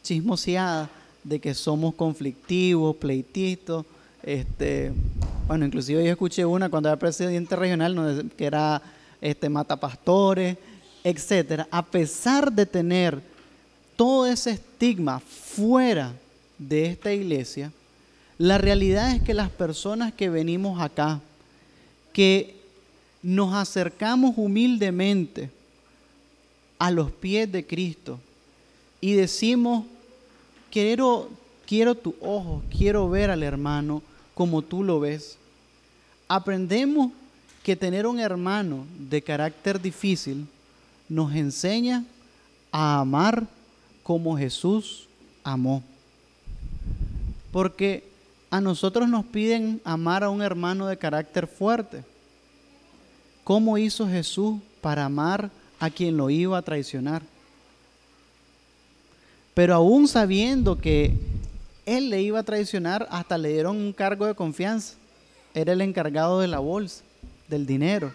chismoseada, 0.03 0.91
de 1.25 1.39
que 1.39 1.55
somos 1.55 1.95
conflictivos, 1.95 2.97
pleitistas. 2.97 3.85
Este, 4.23 4.93
bueno, 5.47 5.65
inclusive 5.65 6.05
yo 6.05 6.11
escuché 6.11 6.45
una 6.45 6.69
cuando 6.69 6.89
era 6.89 6.99
presidente 6.99 7.57
regional 7.57 8.31
que 8.37 8.45
era 8.45 8.83
este, 9.23 9.49
matapastores, 9.49 10.59
etcétera. 11.02 11.67
A 11.71 11.83
pesar 11.83 12.52
de 12.52 12.67
tener 12.67 13.23
todo 13.97 14.26
ese 14.26 14.50
estigma 14.50 15.21
fuera 15.21 16.12
de 16.59 16.87
esta 16.87 17.11
iglesia, 17.12 17.73
la 18.37 18.59
realidad 18.59 19.14
es 19.14 19.23
que 19.23 19.33
las 19.33 19.49
personas 19.49 20.12
que 20.12 20.29
venimos 20.29 20.83
acá, 20.83 21.21
que 22.12 22.57
nos 23.23 23.55
acercamos 23.55 24.35
humildemente, 24.37 25.49
a 26.83 26.91
los 26.91 27.12
pies 27.12 27.52
de 27.52 27.64
Cristo 27.64 28.19
y 29.00 29.12
decimos, 29.12 29.85
quiero, 30.69 31.31
quiero 31.64 31.95
tu 31.95 32.17
ojo, 32.21 32.61
quiero 32.76 33.09
ver 33.09 33.31
al 33.31 33.45
hermano 33.45 34.02
como 34.35 34.62
tú 34.62 34.83
lo 34.83 34.99
ves. 34.99 35.38
Aprendemos 36.26 37.12
que 37.62 37.76
tener 37.76 38.07
un 38.07 38.19
hermano 38.19 38.85
de 38.99 39.23
carácter 39.23 39.81
difícil 39.81 40.47
nos 41.09 41.35
enseña 41.35 42.04
a 42.71 43.00
amar 43.00 43.47
como 44.02 44.37
Jesús 44.37 45.09
amó. 45.45 45.83
Porque 47.52 48.04
a 48.50 48.61
nosotros 48.61 49.09
nos 49.09 49.25
piden 49.25 49.81
amar 49.85 50.25
a 50.25 50.31
un 50.31 50.42
hermano 50.42 50.87
de 50.87 50.97
carácter 50.97 51.47
fuerte. 51.47 52.04
¿Cómo 53.45 53.78
hizo 53.78 54.09
Jesús 54.09 54.61
para 54.81 55.04
amar 55.04 55.50
a 55.83 55.90
quien 55.90 56.16
lo 56.16 56.31
iba 56.31 56.57
a 56.57 56.62
traicionar. 56.62 57.23
Pero 59.52 59.75
aún 59.75 60.07
sabiendo 60.07 60.78
que 60.78 61.16
él 61.87 62.09
le 62.09 62.23
iba 62.23 62.38
a 62.38 62.45
traicionar, 62.45 63.09
hasta 63.11 63.37
le 63.37 63.49
dieron 63.49 63.76
un 63.76 63.92
cargo 63.92 64.26
de 64.26 64.37
confianza. 64.37 64.95
Era 65.54 65.73
el 65.73 65.81
encargado 65.81 66.38
de 66.38 66.47
la 66.47 66.61
bolsa, 66.61 67.02
del 67.52 67.66
dinero. 67.66 68.12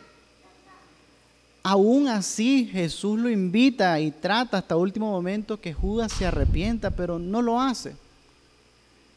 Aún 1.64 2.08
así 2.08 2.66
Jesús 2.66 3.20
lo 3.20 3.30
invita 3.30 4.00
y 4.00 4.12
trata 4.12 4.58
hasta 4.58 4.76
último 4.76 5.12
momento 5.12 5.62
que 5.62 5.74
Judas 5.74 6.12
se 6.12 6.26
arrepienta, 6.26 6.92
pero 6.92 7.20
no 7.20 7.42
lo 7.42 7.62
hace. 7.62 7.96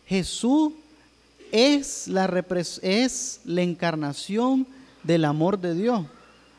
Jesús 0.07 0.73
es 1.51 2.07
la, 2.07 2.45
es 2.83 3.41
la 3.45 3.63
encarnación 3.63 4.67
del 5.03 5.25
amor 5.25 5.59
de 5.59 5.75
Dios. 5.75 6.07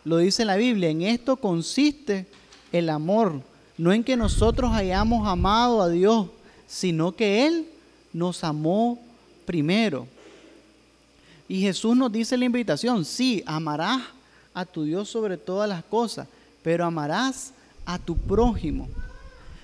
Lo 0.04 0.18
dice 0.18 0.44
la 0.44 0.56
Biblia, 0.56 0.90
en 0.90 1.04
esto 1.04 1.38
consiste 1.38 2.26
el 2.72 2.90
amor, 2.90 3.42
no 3.78 3.94
en 3.94 4.04
que 4.04 4.18
nosotros 4.18 4.72
hayamos 4.74 5.28
amado 5.28 5.82
a 5.82 5.90
Dios, 5.90 6.28
sino 6.68 7.12
que 7.12 7.46
Él 7.46 7.68
nos 8.12 8.44
amó 8.44 9.00
primero. 9.46 10.08
Y 11.52 11.60
Jesús 11.60 11.98
nos 11.98 12.10
dice 12.10 12.38
la 12.38 12.46
invitación, 12.46 13.04
sí, 13.04 13.44
amarás 13.46 14.02
a 14.54 14.64
tu 14.64 14.86
Dios 14.86 15.10
sobre 15.10 15.36
todas 15.36 15.68
las 15.68 15.84
cosas, 15.84 16.26
pero 16.64 16.86
amarás 16.86 17.52
a 17.86 18.00
tu 18.00 18.16
prójimo. 18.16 18.88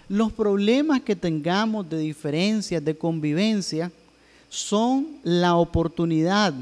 Los 0.09 0.33
problemas 0.33 0.99
que 0.99 1.15
tengamos 1.15 1.89
de 1.89 1.99
diferencias, 1.99 2.83
de 2.83 2.97
convivencia, 2.97 3.89
son 4.49 5.07
la 5.23 5.55
oportunidad, 5.55 6.53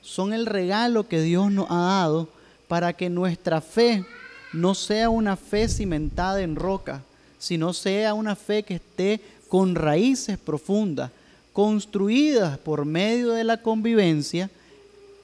son 0.00 0.32
el 0.32 0.46
regalo 0.46 1.06
que 1.06 1.22
Dios 1.22 1.52
nos 1.52 1.70
ha 1.70 1.76
dado 1.76 2.28
para 2.66 2.92
que 2.92 3.08
nuestra 3.08 3.60
fe 3.60 4.04
no 4.52 4.74
sea 4.74 5.10
una 5.10 5.36
fe 5.36 5.68
cimentada 5.68 6.42
en 6.42 6.56
roca, 6.56 7.04
sino 7.38 7.72
sea 7.72 8.14
una 8.14 8.34
fe 8.34 8.64
que 8.64 8.74
esté 8.74 9.20
con 9.48 9.76
raíces 9.76 10.38
profundas, 10.38 11.12
construidas 11.52 12.58
por 12.58 12.84
medio 12.84 13.30
de 13.30 13.44
la 13.44 13.58
convivencia 13.58 14.50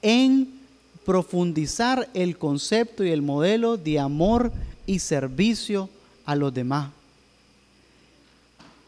en 0.01 0.59
profundizar 1.05 2.09
el 2.13 2.37
concepto 2.37 3.03
y 3.03 3.09
el 3.09 3.21
modelo 3.21 3.77
de 3.77 3.99
amor 3.99 4.51
y 4.85 4.99
servicio 4.99 5.89
a 6.25 6.35
los 6.35 6.53
demás. 6.53 6.89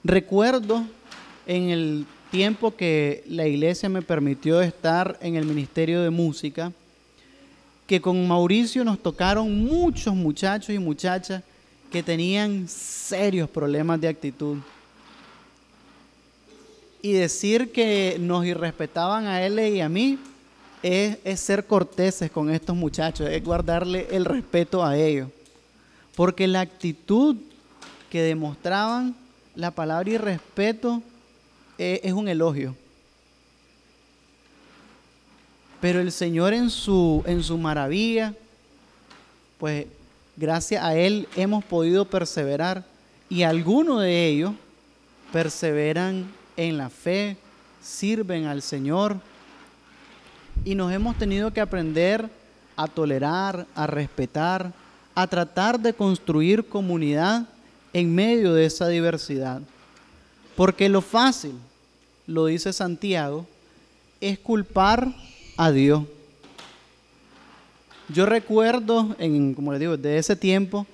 Recuerdo 0.03 0.84
en 1.46 1.70
el 1.70 2.06
tiempo 2.32 2.75
que 2.75 3.24
la 3.27 3.48
iglesia 3.48 3.89
me 3.89 4.01
permitió 4.01 4.62
estar 4.62 5.18
en 5.22 5.36
el 5.36 5.46
Ministerio 5.46 6.01
de 6.01 6.10
Música, 6.10 6.72
que 7.86 8.01
con 8.01 8.27
Mauricio 8.27 8.86
nos 8.86 9.01
tocaron 9.01 9.63
muchos 9.63 10.15
muchachos 10.15 10.74
y 10.74 10.80
muchachas 10.80 11.44
que 11.91 12.01
tenían 12.01 12.68
serios 12.68 13.50
problemas 13.50 14.00
de 14.00 14.08
actitud. 14.08 14.58
Y 17.01 17.13
decir 17.13 17.72
que 17.72 18.18
nos 18.20 18.46
irrespetaban 18.46 19.25
a 19.25 19.44
él 19.46 19.60
y 19.60 19.82
a 19.82 19.89
mí 19.89 20.18
es, 20.83 21.17
es 21.23 21.39
ser 21.39 21.65
corteses 21.65 22.31
con 22.31 22.50
estos 22.50 22.75
muchachos, 22.75 23.29
es 23.29 23.43
guardarle 23.43 24.07
el 24.11 24.25
respeto 24.25 24.83
a 24.83 24.97
ellos. 24.97 25.29
Porque 26.15 26.47
la 26.47 26.61
actitud 26.61 27.38
que 28.09 28.21
demostraban 28.21 29.15
la 29.55 29.71
palabra 29.71 30.09
y 30.09 30.17
respeto 30.17 31.01
es, 31.77 32.13
un 32.13 32.27
elogio. 32.27 32.75
Pero 35.79 36.00
el 36.00 36.11
Señor 36.11 36.53
en 36.53 36.69
su, 36.69 37.23
en 37.25 37.43
su 37.43 37.57
maravilla, 37.57 38.35
pues 39.57 39.88
gracias 40.35 40.83
a 40.83 40.95
Él 40.95 41.27
hemos 41.35 41.63
podido 41.63 42.05
perseverar 42.05 42.85
y 43.29 43.43
algunos 43.43 44.01
de 44.01 44.27
ellos 44.27 44.53
perseveran 45.31 46.29
en 46.57 46.77
la 46.77 46.89
fe, 46.89 47.38
sirven 47.81 48.45
al 48.45 48.61
Señor 48.61 49.17
y 50.63 50.75
nos 50.75 50.91
hemos 50.91 51.18
tenido 51.18 51.51
que 51.51 51.62
aprender 51.62 52.30
a 52.75 52.88
tolerar, 52.88 53.65
a 53.75 53.88
respetar, 53.88 54.72
a 55.15 55.27
tratar 55.27 55.80
de 55.80 55.94
construir 55.94 56.65
comunidad 56.65 57.48
en 57.94 58.13
medio 58.13 58.53
de 58.53 58.65
esa 58.65 58.88
diversidad. 58.88 59.62
Porque 60.56 60.89
lo 60.89 61.01
fácil, 61.01 61.53
lo 62.27 62.46
dice 62.46 62.74
Santiago, 62.74 63.46
es 64.20 64.39
culpar 64.39 65.13
a 65.58 65.72
Dios. 65.72 66.03
Yo 68.10 68.25
recuerdo, 68.25 69.15
en, 69.20 69.53
como 69.53 69.72
le 69.72 69.80
digo, 69.80 69.98
de 69.98 70.18
ese 70.18 70.36
tiempo, 70.36 70.86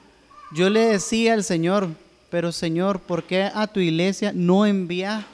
yo 0.54 0.70
le 0.70 0.82
decía 0.82 1.34
al 1.34 1.44
Señor, 1.44 1.90
pero 2.30 2.52
Señor, 2.52 3.00
¿por 3.00 3.24
qué 3.24 3.50
a 3.54 3.68
tu 3.68 3.80
iglesia 3.80 4.32
no 4.34 4.66
envías 4.66 5.26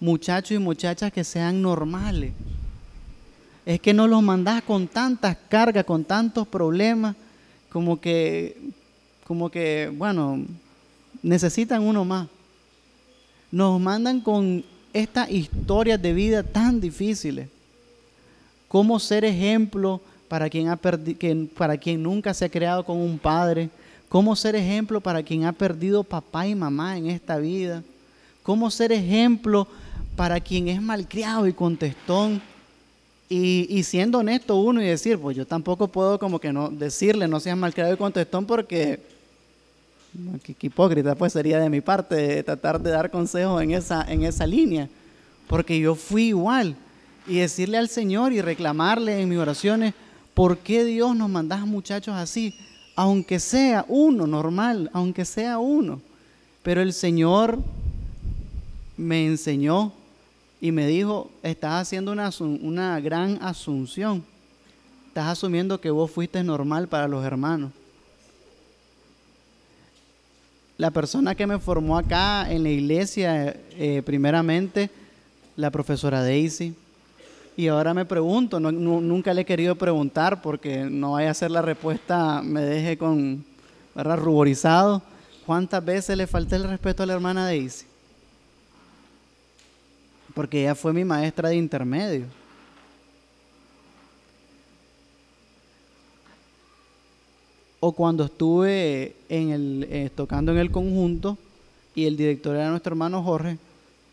muchachos 0.00 0.52
y 0.52 0.58
muchachas 0.58 1.12
que 1.12 1.24
sean 1.24 1.62
normales? 1.62 2.32
Es 3.68 3.82
que 3.82 3.92
no 3.92 4.08
los 4.08 4.22
mandas 4.22 4.62
con 4.62 4.88
tantas 4.88 5.36
cargas, 5.50 5.84
con 5.84 6.02
tantos 6.02 6.48
problemas, 6.48 7.14
como 7.68 8.00
que, 8.00 8.56
como 9.26 9.50
que, 9.50 9.92
bueno, 9.94 10.42
necesitan 11.22 11.82
uno 11.82 12.02
más. 12.02 12.28
Nos 13.52 13.78
mandan 13.78 14.22
con 14.22 14.64
estas 14.94 15.30
historias 15.30 16.00
de 16.00 16.14
vida 16.14 16.42
tan 16.42 16.80
difíciles. 16.80 17.46
Cómo 18.68 18.98
ser 18.98 19.26
ejemplo 19.26 20.00
para 20.28 20.48
quien, 20.48 20.70
ha 20.70 20.78
para 21.54 21.76
quien 21.76 22.02
nunca 22.02 22.32
se 22.32 22.46
ha 22.46 22.50
creado 22.50 22.86
con 22.86 22.96
un 22.96 23.18
padre. 23.18 23.68
Cómo 24.08 24.34
ser 24.34 24.56
ejemplo 24.56 25.02
para 25.02 25.22
quien 25.22 25.44
ha 25.44 25.52
perdido 25.52 26.02
papá 26.04 26.46
y 26.46 26.54
mamá 26.54 26.96
en 26.96 27.10
esta 27.10 27.36
vida. 27.36 27.82
Cómo 28.42 28.70
ser 28.70 28.92
ejemplo 28.92 29.68
para 30.16 30.40
quien 30.40 30.68
es 30.68 30.80
malcriado 30.80 31.46
y 31.46 31.52
contestón. 31.52 32.40
Y, 33.30 33.82
siendo 33.82 34.18
honesto 34.18 34.56
uno 34.56 34.82
y 34.82 34.86
decir, 34.86 35.18
pues 35.18 35.36
yo 35.36 35.46
tampoco 35.46 35.88
puedo 35.88 36.18
como 36.18 36.38
que 36.38 36.50
no 36.50 36.70
decirle 36.70 37.28
no 37.28 37.40
seas 37.40 37.58
malcriado 37.58 37.92
y 37.92 37.98
contestón 37.98 38.46
porque 38.46 39.00
Qué, 40.42 40.56
hipócrita 40.62 41.14
pues 41.14 41.32
sería 41.32 41.60
de 41.60 41.68
mi 41.68 41.80
parte 41.80 42.42
tratar 42.42 42.80
de 42.80 42.90
dar 42.90 43.10
consejos 43.10 43.62
en 43.62 43.72
esa, 43.72 44.04
en 44.08 44.24
esa 44.24 44.46
línea, 44.46 44.88
porque 45.46 45.78
yo 45.78 45.94
fui 45.94 46.28
igual. 46.28 46.76
Y 47.26 47.36
decirle 47.40 47.76
al 47.76 47.90
Señor 47.90 48.32
y 48.32 48.40
reclamarle 48.40 49.20
en 49.20 49.28
mis 49.28 49.38
oraciones, 49.38 49.92
¿por 50.32 50.56
qué 50.58 50.84
Dios 50.84 51.14
nos 51.14 51.28
mandas 51.28 51.60
muchachos 51.66 52.14
así? 52.14 52.54
Aunque 52.96 53.38
sea 53.38 53.84
uno 53.86 54.26
normal, 54.26 54.90
aunque 54.94 55.26
sea 55.26 55.58
uno. 55.58 56.00
Pero 56.62 56.80
el 56.80 56.94
Señor 56.94 57.58
me 58.96 59.26
enseñó 59.26 59.92
y 60.60 60.72
me 60.72 60.86
dijo, 60.86 61.30
estás 61.42 61.82
haciendo 61.82 62.12
una, 62.12 62.30
una 62.40 63.00
gran 63.00 63.38
asunción. 63.42 64.24
Estás 65.08 65.26
asumiendo 65.26 65.80
que 65.80 65.90
vos 65.90 66.10
fuiste 66.10 66.42
normal 66.42 66.88
para 66.88 67.08
los 67.08 67.24
hermanos 67.24 67.72
la 70.78 70.92
persona 70.92 71.34
que 71.34 71.46
me 71.46 71.58
formó 71.58 71.98
acá 71.98 72.50
en 72.50 72.62
la 72.62 72.68
iglesia, 72.68 73.56
eh, 73.72 74.00
primeramente, 74.06 74.88
la 75.56 75.72
profesora 75.72 76.22
Daisy. 76.22 76.72
Y 77.56 77.66
ahora 77.66 77.92
me 77.92 78.04
pregunto, 78.04 78.60
nunca 78.60 79.34
le 79.34 79.40
he 79.40 79.44
querido 79.44 79.74
preguntar 79.74 80.40
porque 80.40 80.84
no 80.84 81.12
vaya 81.12 81.32
a 81.32 81.34
ser 81.34 81.50
la 81.50 81.62
respuesta, 81.62 82.40
me 82.42 82.60
deje 82.60 82.96
con, 82.96 83.44
¿verdad? 83.96 84.18
ruborizado. 84.18 85.02
¿Cuántas 85.44 85.84
veces 85.84 86.16
le 86.16 86.28
falté 86.28 86.54
el 86.54 86.68
respeto 86.68 87.02
a 87.02 87.06
la 87.06 87.14
hermana 87.14 87.46
Daisy? 87.46 87.84
Porque 90.38 90.60
ella 90.60 90.76
fue 90.76 90.92
mi 90.92 91.04
maestra 91.04 91.48
de 91.48 91.56
intermedio. 91.56 92.26
o 97.80 97.90
cuando 97.92 98.24
estuve 98.24 99.16
en 99.28 99.50
el, 99.50 99.86
eh, 99.90 100.10
tocando 100.14 100.52
en 100.52 100.58
el 100.58 100.70
conjunto 100.70 101.38
y 101.96 102.04
el 102.04 102.16
director 102.16 102.54
era 102.54 102.70
nuestro 102.70 102.92
hermano 102.92 103.22
Jorge, 103.24 103.58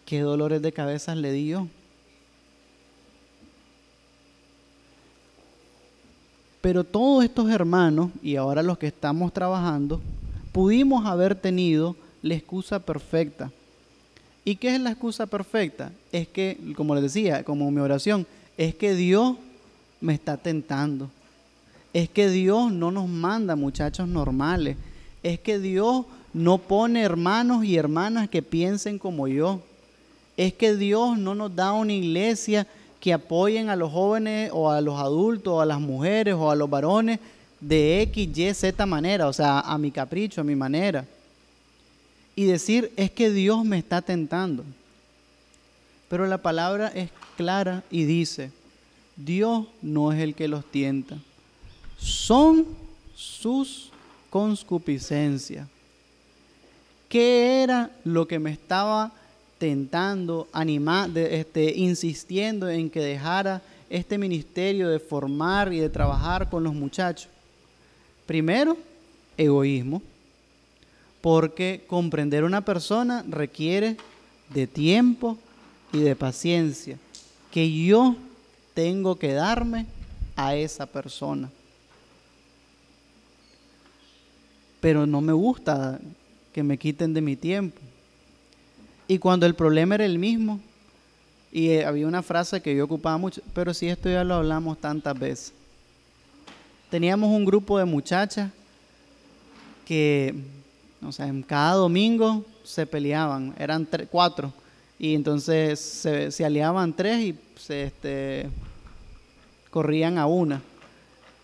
qué 0.05 0.21
dolores 0.21 0.63
de 0.63 0.71
cabeza 0.71 1.13
le 1.13 1.31
dio. 1.31 1.67
Pero 6.61 6.83
todos 6.83 7.23
estos 7.23 7.51
hermanos, 7.51 8.09
y 8.23 8.35
ahora 8.35 8.63
los 8.63 8.79
que 8.79 8.87
estamos 8.87 9.31
trabajando, 9.31 10.01
pudimos 10.51 11.05
haber 11.05 11.35
tenido 11.35 11.95
la 12.23 12.33
excusa 12.33 12.79
perfecta. 12.79 13.51
¿Y 14.45 14.55
qué 14.55 14.75
es 14.75 14.79
la 14.79 14.91
excusa 14.91 15.25
perfecta? 15.25 15.91
Es 16.11 16.27
que, 16.27 16.57
como 16.77 16.95
les 16.95 17.03
decía, 17.03 17.43
como 17.43 17.69
mi 17.71 17.81
oración, 17.81 18.25
es 18.57 18.75
que 18.75 18.95
Dios 18.95 19.35
me 19.99 20.13
está 20.13 20.37
tentando 20.37 21.09
es 21.95 22.09
que 22.09 22.29
Dios 22.29 22.73
no 22.73 22.91
nos 22.91 23.07
manda 23.07 23.55
muchachos 23.55 24.05
normales. 24.05 24.75
Es 25.23 25.39
que 25.39 25.59
Dios 25.59 26.03
no 26.33 26.57
pone 26.57 27.01
hermanos 27.01 27.63
y 27.63 27.77
hermanas 27.77 28.27
que 28.27 28.41
piensen 28.41 28.99
como 28.99 29.29
yo. 29.29 29.61
Es 30.35 30.53
que 30.53 30.75
Dios 30.75 31.17
no 31.17 31.35
nos 31.35 31.55
da 31.55 31.71
una 31.71 31.93
iglesia 31.93 32.67
que 32.99 33.13
apoyen 33.13 33.69
a 33.69 33.77
los 33.77 33.93
jóvenes 33.93 34.51
o 34.53 34.69
a 34.69 34.81
los 34.81 34.99
adultos 34.99 35.53
o 35.53 35.61
a 35.61 35.65
las 35.65 35.79
mujeres 35.79 36.33
o 36.33 36.51
a 36.51 36.55
los 36.55 36.69
varones 36.69 37.21
de 37.61 38.01
X, 38.01 38.37
Y, 38.37 38.53
Z 38.53 38.85
manera, 38.85 39.29
o 39.29 39.33
sea, 39.33 39.61
a 39.61 39.77
mi 39.77 39.89
capricho, 39.89 40.41
a 40.41 40.43
mi 40.43 40.53
manera. 40.53 41.05
Y 42.35 42.45
decir, 42.45 42.91
es 42.97 43.11
que 43.11 43.31
Dios 43.31 43.63
me 43.63 43.77
está 43.77 44.01
tentando. 44.01 44.63
Pero 46.09 46.27
la 46.27 46.37
palabra 46.37 46.87
es 46.89 47.09
clara 47.37 47.83
y 47.89 48.03
dice, 48.03 48.51
Dios 49.15 49.67
no 49.81 50.11
es 50.11 50.19
el 50.19 50.35
que 50.35 50.47
los 50.47 50.69
tienta 50.69 51.17
son 52.05 52.65
sus 53.15 53.89
conscupiscencias. 54.29 55.67
¿Qué 57.09 57.63
era 57.63 57.91
lo 58.03 58.27
que 58.27 58.39
me 58.39 58.51
estaba 58.51 59.11
tentando, 59.57 60.47
animando, 60.51 61.19
este, 61.19 61.73
insistiendo 61.75 62.69
en 62.69 62.89
que 62.89 62.99
dejara 62.99 63.61
este 63.89 64.17
ministerio 64.17 64.89
de 64.89 64.99
formar 64.99 65.71
y 65.71 65.79
de 65.79 65.89
trabajar 65.89 66.49
con 66.49 66.63
los 66.63 66.73
muchachos? 66.73 67.29
Primero, 68.25 68.77
egoísmo, 69.37 70.01
porque 71.25 71.83
comprender 71.87 72.43
una 72.43 72.61
persona 72.61 73.25
requiere 73.27 73.97
de 74.53 74.67
tiempo 74.67 75.39
y 75.91 76.01
de 76.01 76.15
paciencia 76.15 76.99
que 77.49 77.83
yo 77.83 78.15
tengo 78.75 79.15
que 79.15 79.33
darme 79.33 79.87
a 80.35 80.55
esa 80.55 80.85
persona. 80.85 81.49
pero 84.85 85.07
no 85.07 85.19
me 85.19 85.33
gusta 85.33 85.99
que 86.53 86.61
me 86.61 86.77
quiten 86.77 87.11
de 87.15 87.19
mi 87.19 87.35
tiempo. 87.35 87.81
Y 89.07 89.17
cuando 89.17 89.47
el 89.47 89.55
problema 89.55 89.95
era 89.95 90.05
el 90.05 90.19
mismo, 90.19 90.59
y 91.51 91.69
eh, 91.69 91.85
había 91.85 92.05
una 92.05 92.21
frase 92.21 92.61
que 92.61 92.75
yo 92.75 92.85
ocupaba 92.85 93.17
mucho, 93.17 93.41
pero 93.55 93.73
si 93.73 93.87
esto 93.87 94.09
ya 94.09 94.23
lo 94.23 94.35
hablamos 94.35 94.77
tantas 94.77 95.17
veces. 95.17 95.53
Teníamos 96.91 97.31
un 97.31 97.45
grupo 97.45 97.79
de 97.79 97.85
muchachas 97.85 98.51
que, 99.87 100.35
o 101.03 101.11
sea, 101.11 101.31
cada 101.47 101.73
domingo 101.73 102.45
se 102.63 102.85
peleaban, 102.85 103.53
eran 103.57 103.87
cuatro, 104.09 104.53
y 104.97 105.15
entonces 105.15 105.79
se, 105.79 106.45
aliaban 106.45 106.93
tres 106.93 107.19
y 107.19 107.39
se 107.59 107.83
este, 107.85 108.49
corrían 109.69 110.17
a 110.17 110.25
una. 110.25 110.61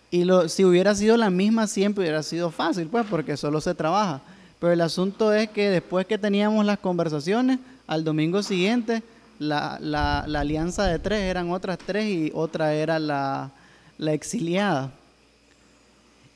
Y 0.10 0.26
lo, 0.26 0.50
si 0.50 0.66
hubiera 0.66 0.94
sido 0.96 1.16
la 1.18 1.30
misma 1.30 1.68
siempre 1.68 2.04
hubiera 2.04 2.24
sido 2.24 2.52
fácil, 2.52 2.88
pues, 2.88 3.06
porque 3.10 3.38
solo 3.38 3.62
se 3.62 3.74
trabaja. 3.74 4.22
Pero 4.60 4.74
el 4.74 4.82
asunto 4.82 5.34
es 5.34 5.50
que 5.50 5.70
después 5.70 6.06
que 6.06 6.18
teníamos 6.18 6.66
las 6.66 6.80
conversaciones, 6.80 7.60
al 7.88 8.04
domingo 8.04 8.44
siguiente, 8.44 9.04
la, 9.40 10.20
alianza 10.20 10.86
de 10.86 11.00
tres 11.00 11.22
eran 11.22 11.52
otras 11.52 11.78
tres 11.78 12.06
y 12.06 12.32
otra 12.34 12.74
era 12.74 13.00
la, 13.00 13.52
la 13.98 14.14
exiliada. 14.14 14.92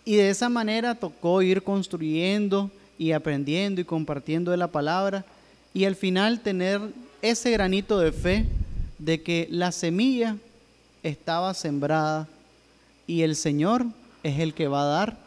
Y 0.06 0.16
de 0.16 0.30
esa 0.30 0.50
manera 0.50 0.96
tocó 0.96 1.42
ir 1.42 1.64
construyendo 1.64 2.72
y 2.98 3.12
aprendiendo 3.12 3.82
y 3.82 3.86
compartiendo 3.86 4.52
de 4.52 4.58
la 4.58 4.68
palabra 4.68 5.26
y 5.74 5.86
al 5.86 5.96
final 5.96 6.40
tener 6.40 6.82
ese 7.22 7.52
granito 7.52 8.00
de 8.00 8.12
fe 8.12 8.46
de 8.98 9.22
que 9.22 9.48
la 9.52 9.72
semilla 9.72 10.38
estaba 11.04 11.54
sembrada 11.54 12.28
y 13.08 13.22
el 13.22 13.36
Señor 13.36 13.86
es 14.24 14.40
el 14.40 14.54
que 14.54 14.68
va 14.68 14.84
a 14.84 14.86
dar 14.86 15.18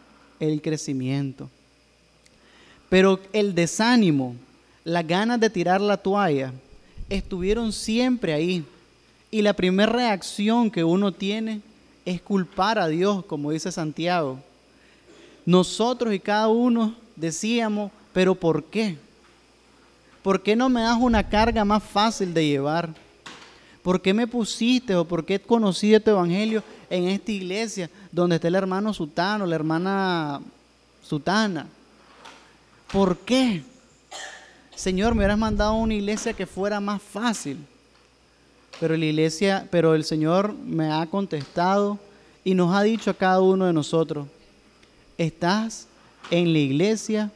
el 0.41 0.63
crecimiento. 0.63 1.49
Pero 2.89 3.21
el 3.33 3.55
desánimo, 3.55 4.35
las 4.85 5.07
ganas 5.07 5.39
de 5.39 5.51
tirar 5.51 5.81
la 5.81 5.97
toalla, 5.97 6.53
estuvieron 7.11 7.73
siempre 7.73 8.33
ahí. 8.33 8.65
Y 9.31 9.43
la 9.43 9.53
primera 9.53 9.93
reacción 9.93 10.71
que 10.71 10.85
uno 10.85 11.13
tiene 11.13 11.61
es 12.07 12.23
culpar 12.23 12.79
a 12.79 12.89
Dios, 12.89 13.25
como 13.27 13.51
dice 13.51 13.71
Santiago. 13.71 14.39
Nosotros 15.45 16.15
y 16.15 16.21
cada 16.21 16.49
uno 16.49 16.95
decíamos, 17.19 17.91
pero 18.13 18.35
¿por 18.35 18.65
qué? 18.65 18.97
¿Por 20.23 20.43
qué 20.43 20.57
no 20.57 20.69
me 20.69 20.83
das 20.83 20.99
una 21.01 21.29
carga 21.29 21.65
más 21.65 21.83
fácil 21.83 22.35
de 22.35 22.47
llevar? 22.47 22.91
¿Por 23.83 24.03
qué 24.03 24.13
me 24.13 24.27
pusiste 24.27 24.95
o 24.95 25.05
por 25.05 25.25
qué 25.25 25.41
conocí 25.41 25.95
este 25.95 26.11
evangelio 26.11 26.63
en 26.91 27.09
esta 27.09 27.33
iglesia 27.33 27.91
donde 28.13 28.37
está 28.37 28.49
el 28.49 28.55
hermano 28.55 28.93
Sutano, 28.93 29.47
la 29.47 29.55
hermana 29.55 30.41
Sutana? 31.03 31.67
¿Por 32.93 33.19
qué? 33.19 33.63
Señor, 34.75 35.15
me 35.15 35.21
hubieras 35.21 35.39
mandado 35.39 35.73
a 35.73 35.77
una 35.77 35.95
iglesia 35.95 36.33
que 36.33 36.47
fuera 36.47 36.81
más 36.81 37.03
fácil. 37.03 37.59
Pero 38.79 38.97
la 38.97 39.05
iglesia, 39.07 39.67
pero 39.71 39.95
el 39.95 40.05
Señor 40.05 40.55
me 40.55 40.93
ha 40.93 41.05
contestado 41.07 41.99
y 42.45 42.55
nos 42.55 42.75
ha 42.75 42.83
dicho 42.83 43.11
a 43.11 43.15
cada 43.15 43.41
uno 43.41 43.67
de 43.67 43.73
nosotros, 43.73 44.27
estás 45.17 45.88
en 46.31 46.53
la 46.53 46.59
iglesia 46.59 47.31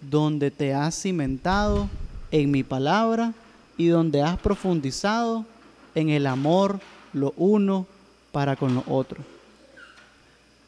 donde 0.00 0.50
te 0.50 0.74
has 0.74 1.00
cimentado 1.00 1.88
en 2.30 2.50
mi 2.50 2.62
palabra 2.62 3.32
y 3.76 3.86
donde 3.88 4.22
has 4.22 4.38
profundizado 4.38 5.44
en 5.94 6.10
el 6.10 6.26
amor 6.26 6.80
lo 7.12 7.32
uno 7.36 7.86
para 8.32 8.56
con 8.56 8.74
lo 8.74 8.84
otro. 8.88 9.22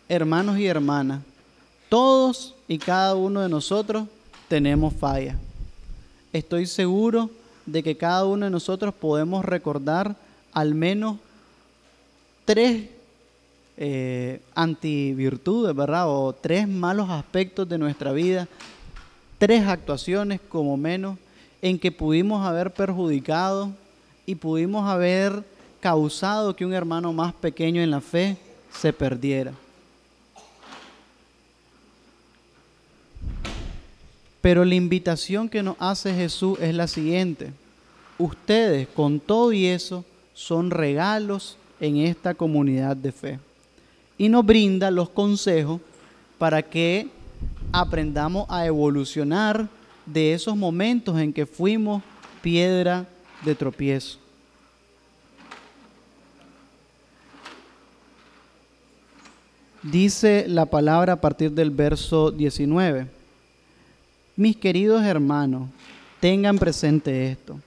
Hermanos 0.09 0.59
y 0.59 0.67
hermanas, 0.67 1.21
todos 1.89 2.55
y 2.67 2.79
cada 2.79 3.15
uno 3.15 3.41
de 3.41 3.49
nosotros 3.49 4.07
tenemos 4.49 4.95
falla. 4.95 5.37
Estoy 6.33 6.67
seguro 6.67 7.31
de 7.67 7.83
que 7.83 7.97
cada 7.97 8.25
uno 8.25 8.47
de 8.47 8.51
nosotros 8.51 8.95
podemos 8.95 9.45
recordar 9.45 10.17
al 10.53 10.75
menos 10.75 11.19
tres 12.45 12.89
eh, 13.81 14.41
antivirtudes, 14.57 15.75
¿verdad? 15.75 16.09
O 16.09 16.33
tres 16.33 16.67
malos 16.67 17.09
aspectos 17.11 17.69
de 17.69 17.79
nuestra 17.79 18.11
vida, 18.11 18.49
tres 19.39 19.69
actuaciones 19.69 20.41
como 20.49 20.77
menos 20.77 21.17
en 21.63 21.79
que 21.79 21.93
pudimos 21.93 22.45
haber 22.45 22.73
perjudicado 22.73 23.71
y 24.27 24.35
pudimos 24.35 24.89
haber 24.89 25.45
causado 25.79 26.57
que 26.57 26.67
un 26.67 26.75
hermano 26.75 27.13
más 27.13 27.33
pequeño 27.33 27.81
en 27.81 27.93
la 27.93 28.01
fe 28.01 28.37
se 28.73 28.93
perdiera. 28.93 29.53
Pero 34.41 34.65
la 34.65 34.75
invitación 34.75 35.49
que 35.49 35.63
nos 35.63 35.77
hace 35.79 36.13
Jesús 36.15 36.59
es 36.61 36.75
la 36.75 36.89
siguiente. 36.89 37.53
Ustedes 38.19 38.89
con 38.89 39.21
todo 39.21 39.53
y 39.53 39.67
eso 39.67 40.05
son 40.35 40.73
regalos 40.73 41.57
en 41.79 41.99
esta 41.99 42.35
comunidad 42.35 42.97
de 42.97 43.13
fe. 43.13 43.39
Y 44.19 44.29
nos 44.29 44.45
brinda 44.45 44.91
los 44.91 45.09
consejos 45.09 45.81
para 46.37 46.63
que 46.63 47.09
aprendamos 47.73 48.47
a 48.51 48.67
evolucionar 48.67 49.69
de 50.05 50.35
esos 50.35 50.57
momentos 50.57 51.19
en 51.19 51.33
que 51.33 51.47
fuimos 51.47 52.03
piedra 52.43 53.07
de 53.45 53.55
tropiezo. 53.55 54.19
Dice 59.83 60.47
la 60.49 60.67
palabra 60.67 61.15
a 61.15 61.21
partir 61.21 61.53
del 61.53 61.71
verso 61.71 62.31
19. 62.31 63.07
Mis 64.37 64.57
queridos 64.57 65.03
hermanos, 65.05 65.69
tengan 66.21 66.59
presente 66.59 67.31
esto. 67.31 67.59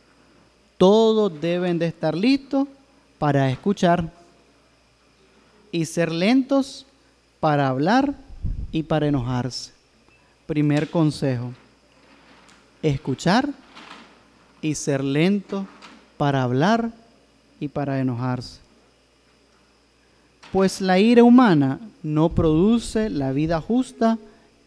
Todos 0.78 1.40
deben 1.40 1.80
de 1.80 1.88
estar 1.88 2.16
listos 2.16 2.68
para 3.18 3.50
escuchar 3.50 4.12
y 5.72 5.86
ser 5.86 6.12
lentos 6.12 6.86
para 7.40 7.68
hablar 7.68 8.14
y 8.72 8.84
para 8.84 9.08
enojarse. 9.08 9.72
Primer 10.46 10.90
consejo 10.90 11.54
escuchar 12.82 13.50
y 14.62 14.76
ser 14.76 15.04
lento 15.04 15.68
para 16.18 16.44
hablar 16.44 16.92
y 17.60 17.68
para 17.68 18.00
enojarse. 18.00 18.60
Pues 20.52 20.82
la 20.82 21.00
ira 21.00 21.24
humana 21.24 21.80
no 22.04 22.30
produce 22.30 23.10
la 23.10 23.32
vida 23.32 23.62
justa 23.62 24.18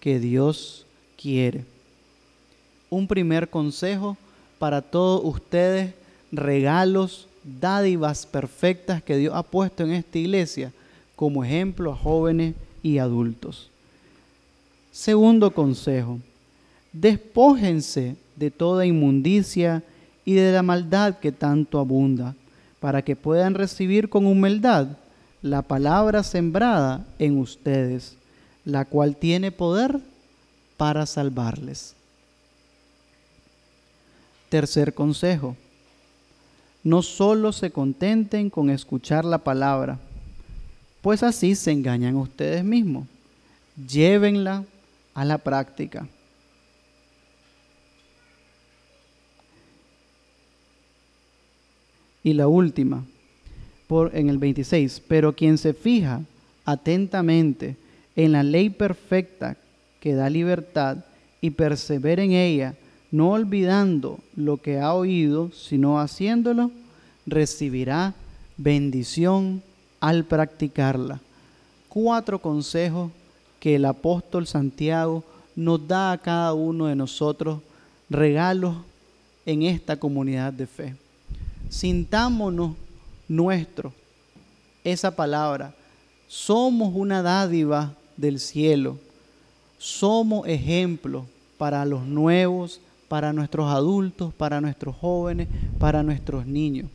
que 0.00 0.18
Dios 0.18 0.86
quiere. 1.20 1.64
Un 2.88 3.06
primer 3.06 3.50
consejo 3.50 4.16
para 4.58 4.80
todos 4.80 5.20
ustedes, 5.24 5.92
regalos, 6.32 7.26
dádivas 7.42 8.24
perfectas 8.24 9.02
que 9.02 9.16
Dios 9.16 9.34
ha 9.34 9.42
puesto 9.42 9.82
en 9.82 9.92
esta 9.92 10.18
iglesia 10.18 10.72
como 11.16 11.44
ejemplo 11.44 11.92
a 11.92 11.96
jóvenes 11.96 12.54
y 12.82 12.98
adultos. 12.98 13.70
Segundo 14.92 15.52
consejo, 15.52 16.18
despójense 16.92 18.16
de 18.36 18.50
toda 18.50 18.86
inmundicia 18.86 19.82
y 20.24 20.34
de 20.34 20.52
la 20.52 20.62
maldad 20.62 21.18
que 21.18 21.32
tanto 21.32 21.78
abunda, 21.78 22.34
para 22.80 23.02
que 23.02 23.16
puedan 23.16 23.54
recibir 23.54 24.08
con 24.08 24.26
humildad 24.26 24.88
la 25.42 25.62
palabra 25.62 26.22
sembrada 26.22 27.06
en 27.18 27.38
ustedes, 27.38 28.16
la 28.64 28.84
cual 28.84 29.16
tiene 29.16 29.50
poder 29.50 30.00
para 30.76 31.06
salvarles. 31.06 31.94
Tercer 34.48 34.94
consejo, 34.94 35.56
no 36.82 37.02
solo 37.02 37.52
se 37.52 37.70
contenten 37.70 38.50
con 38.50 38.70
escuchar 38.70 39.24
la 39.24 39.38
palabra, 39.38 39.98
pues 41.04 41.22
así 41.22 41.54
se 41.54 41.70
engañan 41.70 42.16
ustedes 42.16 42.64
mismos. 42.64 43.06
Llévenla 43.76 44.64
a 45.12 45.24
la 45.26 45.36
práctica. 45.36 46.08
Y 52.22 52.32
la 52.32 52.48
última, 52.48 53.04
por, 53.86 54.16
en 54.16 54.30
el 54.30 54.38
26, 54.38 55.02
pero 55.06 55.34
quien 55.34 55.58
se 55.58 55.74
fija 55.74 56.22
atentamente 56.64 57.76
en 58.16 58.32
la 58.32 58.42
ley 58.42 58.70
perfecta 58.70 59.58
que 60.00 60.14
da 60.14 60.30
libertad 60.30 61.04
y 61.42 61.50
persevera 61.50 62.22
en 62.22 62.32
ella, 62.32 62.76
no 63.10 63.32
olvidando 63.32 64.20
lo 64.36 64.56
que 64.56 64.78
ha 64.78 64.94
oído, 64.94 65.52
sino 65.52 66.00
haciéndolo, 66.00 66.70
recibirá 67.26 68.14
bendición 68.56 69.62
al 70.04 70.24
practicarla. 70.24 71.20
Cuatro 71.88 72.38
consejos 72.38 73.10
que 73.60 73.76
el 73.76 73.84
apóstol 73.84 74.46
Santiago 74.46 75.22
nos 75.56 75.86
da 75.86 76.12
a 76.12 76.18
cada 76.18 76.52
uno 76.52 76.86
de 76.86 76.96
nosotros, 76.96 77.60
regalos 78.10 78.76
en 79.46 79.62
esta 79.62 79.96
comunidad 79.96 80.52
de 80.52 80.66
fe 80.66 80.96
sintámonos 81.74 82.76
nuestro 83.28 83.92
esa 84.84 85.14
palabra. 85.14 85.74
Somos 86.28 86.94
una 86.94 87.22
dádiva 87.22 87.94
del 88.16 88.38
cielo. 88.38 88.98
Somos 89.78 90.46
ejemplo 90.46 91.26
para 91.58 91.84
los 91.84 92.04
nuevos, 92.04 92.80
para 93.08 93.32
nuestros 93.32 93.70
adultos, 93.72 94.32
para 94.34 94.60
nuestros 94.60 94.94
jóvenes, 94.96 95.48
para 95.78 96.02
nuestros 96.02 96.46
niños. 96.46 96.88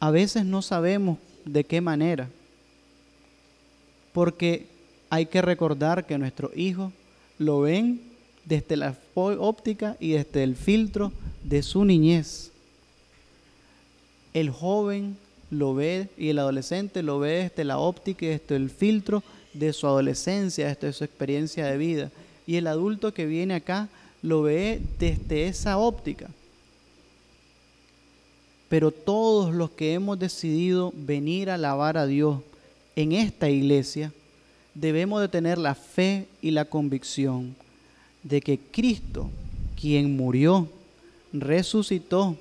A 0.00 0.10
veces 0.10 0.44
no 0.44 0.60
sabemos 0.60 1.18
de 1.44 1.64
qué 1.64 1.80
manera, 1.80 2.28
porque 4.12 4.66
hay 5.10 5.26
que 5.26 5.42
recordar 5.42 6.06
que 6.06 6.18
nuestros 6.18 6.56
hijos 6.56 6.92
lo 7.38 7.60
ven 7.60 8.00
desde 8.44 8.76
la 8.76 8.96
óptica 9.14 9.96
y 10.00 10.12
desde 10.12 10.42
el 10.42 10.56
filtro 10.56 11.12
de 11.42 11.62
su 11.62 11.84
niñez. 11.84 12.50
El 14.32 14.50
joven 14.50 15.16
lo 15.50 15.74
ve 15.74 16.08
y 16.16 16.30
el 16.30 16.38
adolescente 16.38 17.02
lo 17.02 17.18
ve 17.20 17.44
desde 17.44 17.64
la 17.64 17.78
óptica 17.78 18.26
y 18.26 18.30
desde 18.30 18.56
el 18.56 18.70
filtro 18.70 19.22
de 19.52 19.72
su 19.72 19.86
adolescencia, 19.86 20.68
desde 20.68 20.92
su 20.92 21.04
experiencia 21.04 21.66
de 21.66 21.78
vida. 21.78 22.10
Y 22.46 22.56
el 22.56 22.66
adulto 22.66 23.14
que 23.14 23.26
viene 23.26 23.54
acá 23.54 23.88
lo 24.22 24.42
ve 24.42 24.80
desde 24.98 25.46
esa 25.46 25.78
óptica. 25.78 26.28
Pero 28.74 28.90
todos 28.90 29.54
los 29.54 29.70
que 29.70 29.94
hemos 29.94 30.18
decidido 30.18 30.92
venir 30.96 31.48
a 31.48 31.54
alabar 31.54 31.96
a 31.96 32.06
Dios 32.06 32.40
en 32.96 33.12
esta 33.12 33.48
iglesia, 33.48 34.12
debemos 34.74 35.20
de 35.20 35.28
tener 35.28 35.58
la 35.58 35.76
fe 35.76 36.26
y 36.42 36.50
la 36.50 36.64
convicción 36.64 37.54
de 38.24 38.40
que 38.40 38.58
Cristo, 38.58 39.30
quien 39.80 40.16
murió, 40.16 40.66
resucitó 41.32 42.36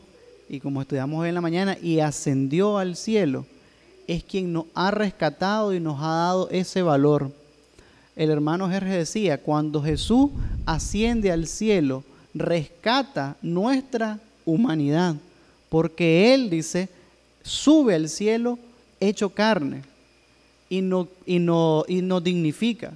y 0.50 0.60
como 0.60 0.82
estudiamos 0.82 1.22
hoy 1.22 1.30
en 1.30 1.36
la 1.36 1.42
mañana, 1.42 1.78
y 1.80 2.00
ascendió 2.00 2.80
al 2.80 2.96
cielo, 2.96 3.46
es 4.08 4.24
quien 4.24 4.52
nos 4.54 4.66
ha 4.74 4.90
rescatado 4.90 5.72
y 5.72 5.80
nos 5.80 6.00
ha 6.02 6.08
dado 6.08 6.50
ese 6.50 6.82
valor. 6.82 7.32
El 8.16 8.32
hermano 8.32 8.68
Jerez 8.72 8.92
decía, 8.92 9.38
cuando 9.38 9.84
Jesús 9.84 10.32
asciende 10.66 11.32
al 11.32 11.46
cielo, 11.46 12.04
rescata 12.34 13.38
nuestra 13.44 14.20
humanidad, 14.46 15.16
porque 15.74 16.36
Él 16.36 16.52
dice, 16.52 16.88
sube 17.42 17.96
al 17.96 18.08
cielo 18.08 18.60
hecho 19.00 19.32
carne 19.32 19.82
y, 20.70 20.82
no, 20.82 21.08
y, 21.26 21.40
no, 21.40 21.84
y 21.88 22.04
nos 22.04 22.24
dignifica. 22.24 22.94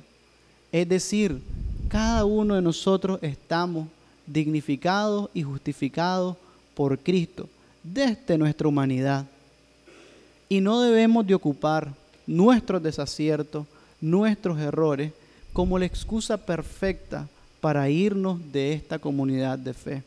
Es 0.71 0.87
decir, 0.87 1.41
cada 1.89 2.23
uno 2.23 2.53
de 2.53 2.61
nosotros 2.61 3.17
estamos 3.23 3.87
dignificados 4.27 5.27
y 5.33 5.41
justificados 5.41 6.37
por 6.75 6.99
Cristo 6.99 7.49
desde 7.81 8.37
nuestra 8.37 8.67
humanidad. 8.67 9.25
Y 10.47 10.61
no 10.61 10.79
debemos 10.79 11.25
de 11.25 11.33
ocupar 11.33 11.91
nuestros 12.27 12.83
desaciertos, 12.83 13.65
nuestros 13.99 14.59
errores, 14.59 15.13
como 15.51 15.79
la 15.79 15.87
excusa 15.87 16.37
perfecta 16.37 17.27
para 17.59 17.89
irnos 17.89 18.39
de 18.51 18.73
esta 18.73 18.99
comunidad 18.99 19.57
de 19.57 19.73
fe. 19.73 20.03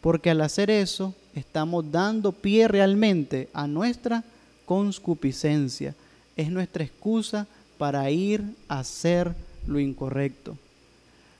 Porque 0.00 0.30
al 0.30 0.40
hacer 0.40 0.70
eso, 0.70 1.14
estamos 1.38 1.90
dando 1.90 2.32
pie 2.32 2.68
realmente 2.68 3.48
a 3.52 3.66
nuestra 3.66 4.24
conscupiscencia. 4.66 5.94
Es 6.36 6.50
nuestra 6.50 6.84
excusa 6.84 7.46
para 7.78 8.10
ir 8.10 8.42
a 8.68 8.80
hacer 8.80 9.34
lo 9.66 9.80
incorrecto. 9.80 10.56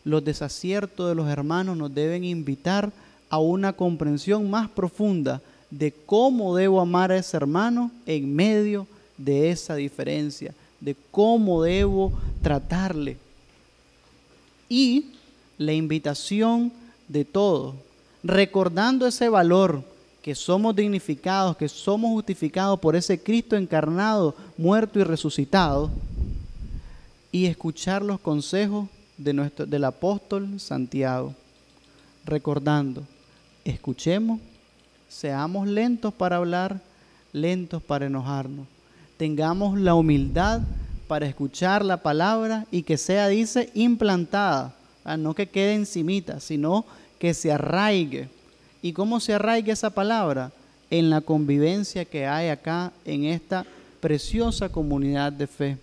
Los 0.05 0.25
desaciertos 0.25 1.09
de 1.09 1.15
los 1.15 1.29
hermanos 1.29 1.77
nos 1.77 1.95
deben 1.95 2.25
invitar 2.25 2.91
a 3.29 3.39
una 3.39 3.75
comprensión 3.75 4.49
más 4.49 4.69
profunda 4.69 5.43
de 5.71 5.93
cómo 6.07 6.57
debo 6.57 6.81
amar 6.81 7.13
a 7.13 7.19
ese 7.19 7.37
hermano 7.37 7.91
en 8.07 8.35
medio 8.35 8.87
de 9.19 9.51
esa 9.51 9.75
diferencia, 9.75 10.55
de 10.81 10.97
cómo 11.11 11.63
debo 11.63 12.13
tratarle. 12.43 13.19
Y 14.69 15.07
la 15.59 15.73
invitación 15.73 16.73
de 17.09 17.25
todos, 17.25 17.75
recordando 18.23 19.07
ese 19.07 19.29
valor 19.29 19.83
que 20.23 20.35
somos 20.35 20.75
dignificados, 20.75 21.57
que 21.57 21.69
somos 21.69 22.11
justificados 22.11 22.79
por 22.81 22.97
ese 22.97 23.23
Cristo 23.23 23.57
encarnado, 23.57 24.35
muerto 24.57 24.99
y 24.99 25.05
resucitado, 25.05 25.91
y 27.31 27.47
escuchar 27.47 28.03
los 28.03 28.21
consejos 28.21 28.89
de 29.17 29.33
nuestro, 29.33 29.67
del 29.67 29.85
apóstol 29.85 30.59
Santiago, 30.61 31.35
recordando 32.25 33.05
escuchemos, 33.65 34.41
seamos 35.09 35.69
lentos 35.69 36.13
para 36.15 36.37
hablar, 36.37 36.81
lentos 37.33 37.83
para 37.83 38.07
enojarnos. 38.07 38.67
Tengamos 39.17 39.79
la 39.79 39.95
humildad 39.95 40.61
para 41.07 41.27
escuchar 41.27 41.85
la 41.85 41.99
palabra 41.99 42.67
y 42.71 42.83
que 42.83 42.97
sea, 42.97 43.29
dice, 43.29 43.71
implantada, 43.75 44.75
ah, 45.05 45.17
no 45.17 45.35
que 45.35 45.49
quede 45.49 45.75
encimita, 45.75 46.41
sino 46.41 46.85
que 47.19 47.35
se 47.35 47.53
arraigue. 47.53 48.29
¿Y 48.83 48.93
cómo 48.93 49.21
se 49.21 49.35
arraigue 49.35 49.73
esa 49.73 49.91
palabra? 49.91 50.53
En 50.91 51.11
la 51.11 51.21
convivencia 51.21 52.05
que 52.05 52.27
hay 52.27 52.49
acá 52.49 52.93
en 53.05 53.25
esta 53.25 53.67
preciosa 54.01 54.69
comunidad 54.69 55.33
de 55.33 55.47
fe. 55.47 55.77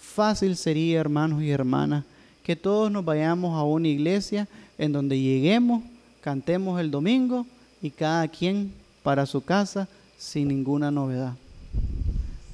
Fácil 0.00 0.56
sería, 0.56 1.00
hermanos 1.00 1.42
y 1.42 1.50
hermanas, 1.50 2.04
que 2.42 2.56
todos 2.56 2.90
nos 2.90 3.04
vayamos 3.04 3.56
a 3.56 3.62
una 3.62 3.88
iglesia 3.88 4.48
en 4.76 4.92
donde 4.92 5.18
lleguemos 5.18 5.82
cantemos 6.28 6.78
el 6.78 6.90
domingo 6.90 7.46
y 7.80 7.90
cada 7.90 8.28
quien 8.28 8.72
para 9.02 9.24
su 9.24 9.42
casa 9.42 9.88
sin 10.18 10.48
ninguna 10.48 10.90
novedad. 10.90 11.34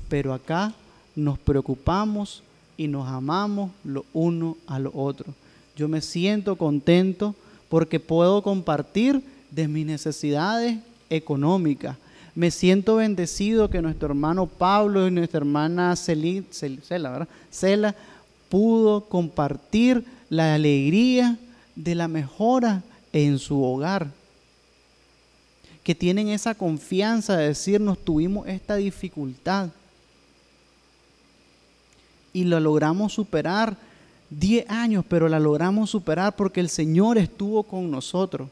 Pero 0.08 0.32
acá 0.32 0.72
nos 1.16 1.38
preocupamos 1.40 2.44
y 2.76 2.88
nos 2.88 3.08
amamos 3.08 3.72
lo 3.82 4.04
uno 4.12 4.56
a 4.68 4.78
lo 4.78 4.92
otro. 4.94 5.34
Yo 5.76 5.88
me 5.88 6.00
siento 6.00 6.56
contento 6.56 7.34
porque 7.74 7.98
puedo 7.98 8.40
compartir 8.40 9.20
de 9.50 9.66
mis 9.66 9.84
necesidades 9.84 10.78
económicas. 11.10 11.96
Me 12.36 12.52
siento 12.52 12.94
bendecido 12.94 13.68
que 13.68 13.82
nuestro 13.82 14.06
hermano 14.06 14.46
Pablo 14.46 15.08
y 15.08 15.10
nuestra 15.10 15.38
hermana 15.38 15.96
Cela, 15.96 17.26
Cela 17.50 17.96
pudo 18.48 19.00
compartir 19.06 20.04
la 20.30 20.54
alegría 20.54 21.36
de 21.74 21.96
la 21.96 22.06
mejora 22.06 22.84
en 23.12 23.40
su 23.40 23.60
hogar, 23.60 24.06
que 25.82 25.96
tienen 25.96 26.28
esa 26.28 26.54
confianza 26.54 27.36
de 27.36 27.48
decirnos 27.48 27.98
tuvimos 27.98 28.46
esta 28.46 28.76
dificultad 28.76 29.70
y 32.32 32.44
la 32.44 32.60
logramos 32.60 33.12
superar 33.12 33.76
10 34.38 34.68
años, 34.68 35.04
pero 35.08 35.28
la 35.28 35.38
logramos 35.38 35.90
superar 35.90 36.34
porque 36.36 36.60
el 36.60 36.68
Señor 36.68 37.18
estuvo 37.18 37.62
con 37.62 37.90
nosotros. 37.90 38.48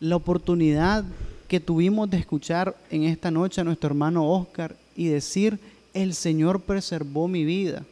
La 0.00 0.16
oportunidad 0.16 1.04
que 1.48 1.60
tuvimos 1.60 2.10
de 2.10 2.18
escuchar 2.18 2.76
en 2.90 3.04
esta 3.04 3.30
noche 3.30 3.60
a 3.60 3.64
nuestro 3.64 3.88
hermano 3.88 4.28
Oscar 4.28 4.74
y 4.96 5.06
decir, 5.06 5.58
el 5.94 6.14
Señor 6.14 6.60
preservó 6.60 7.28
mi 7.28 7.44
vida. 7.44 7.84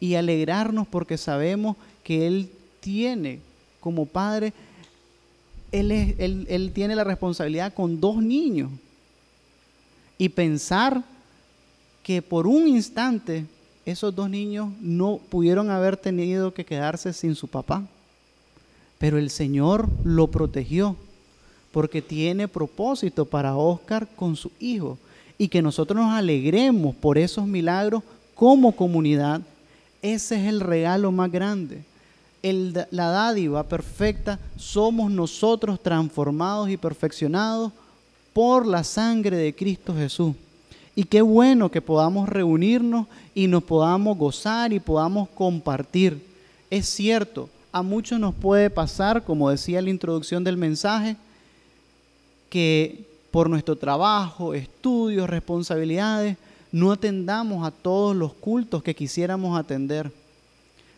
Y 0.00 0.14
alegrarnos 0.14 0.86
porque 0.86 1.16
sabemos 1.16 1.76
que 2.02 2.26
Él 2.26 2.50
tiene 2.80 3.40
como 3.80 4.06
padre, 4.06 4.52
él, 5.70 5.92
él, 6.48 6.72
tiene 6.74 6.96
la 6.96 7.04
responsabilidad 7.04 7.74
con 7.74 8.00
dos 8.00 8.22
niños. 8.22 8.70
Y 10.18 10.28
pensar 10.28 11.04
que 12.02 12.22
por 12.22 12.46
un 12.46 12.68
instante 12.68 13.44
esos 13.86 14.14
dos 14.14 14.28
niños 14.28 14.68
no 14.80 15.18
pudieron 15.30 15.70
haber 15.70 15.96
tenido 15.96 16.52
que 16.52 16.66
quedarse 16.66 17.12
sin 17.12 17.34
su 17.34 17.48
papá. 17.48 17.86
Pero 18.98 19.16
el 19.16 19.30
Señor 19.30 19.88
lo 20.04 20.26
protegió 20.26 20.96
porque 21.72 22.02
tiene 22.02 22.48
propósito 22.48 23.24
para 23.24 23.56
Oscar 23.56 24.06
con 24.16 24.36
su 24.36 24.50
hijo 24.60 24.98
y 25.38 25.48
que 25.48 25.62
nosotros 25.62 25.98
nos 25.98 26.12
alegremos 26.12 26.94
por 26.96 27.16
esos 27.16 27.46
milagros 27.46 28.02
como 28.34 28.72
comunidad. 28.72 29.40
Ese 30.02 30.36
es 30.36 30.48
el 30.48 30.60
regalo 30.60 31.12
más 31.12 31.32
grande 31.32 31.82
la 32.52 33.08
dádiva 33.08 33.64
perfecta 33.64 34.38
somos 34.56 35.10
nosotros 35.10 35.82
transformados 35.82 36.68
y 36.70 36.76
perfeccionados 36.76 37.72
por 38.32 38.66
la 38.66 38.84
sangre 38.84 39.36
de 39.36 39.54
Cristo 39.54 39.94
Jesús. 39.94 40.34
Y 40.96 41.04
qué 41.04 41.22
bueno 41.22 41.70
que 41.70 41.80
podamos 41.80 42.28
reunirnos 42.28 43.06
y 43.34 43.46
nos 43.46 43.62
podamos 43.62 44.18
gozar 44.18 44.72
y 44.72 44.80
podamos 44.80 45.28
compartir. 45.28 46.20
Es 46.68 46.88
cierto, 46.88 47.48
a 47.70 47.82
muchos 47.82 48.18
nos 48.18 48.34
puede 48.34 48.68
pasar, 48.68 49.22
como 49.22 49.50
decía 49.50 49.80
la 49.80 49.90
introducción 49.90 50.42
del 50.42 50.56
mensaje, 50.56 51.16
que 52.50 53.04
por 53.30 53.48
nuestro 53.48 53.76
trabajo, 53.76 54.54
estudios, 54.54 55.30
responsabilidades, 55.30 56.36
no 56.72 56.90
atendamos 56.90 57.64
a 57.64 57.70
todos 57.70 58.16
los 58.16 58.32
cultos 58.32 58.82
que 58.82 58.96
quisiéramos 58.96 59.56
atender 59.56 60.10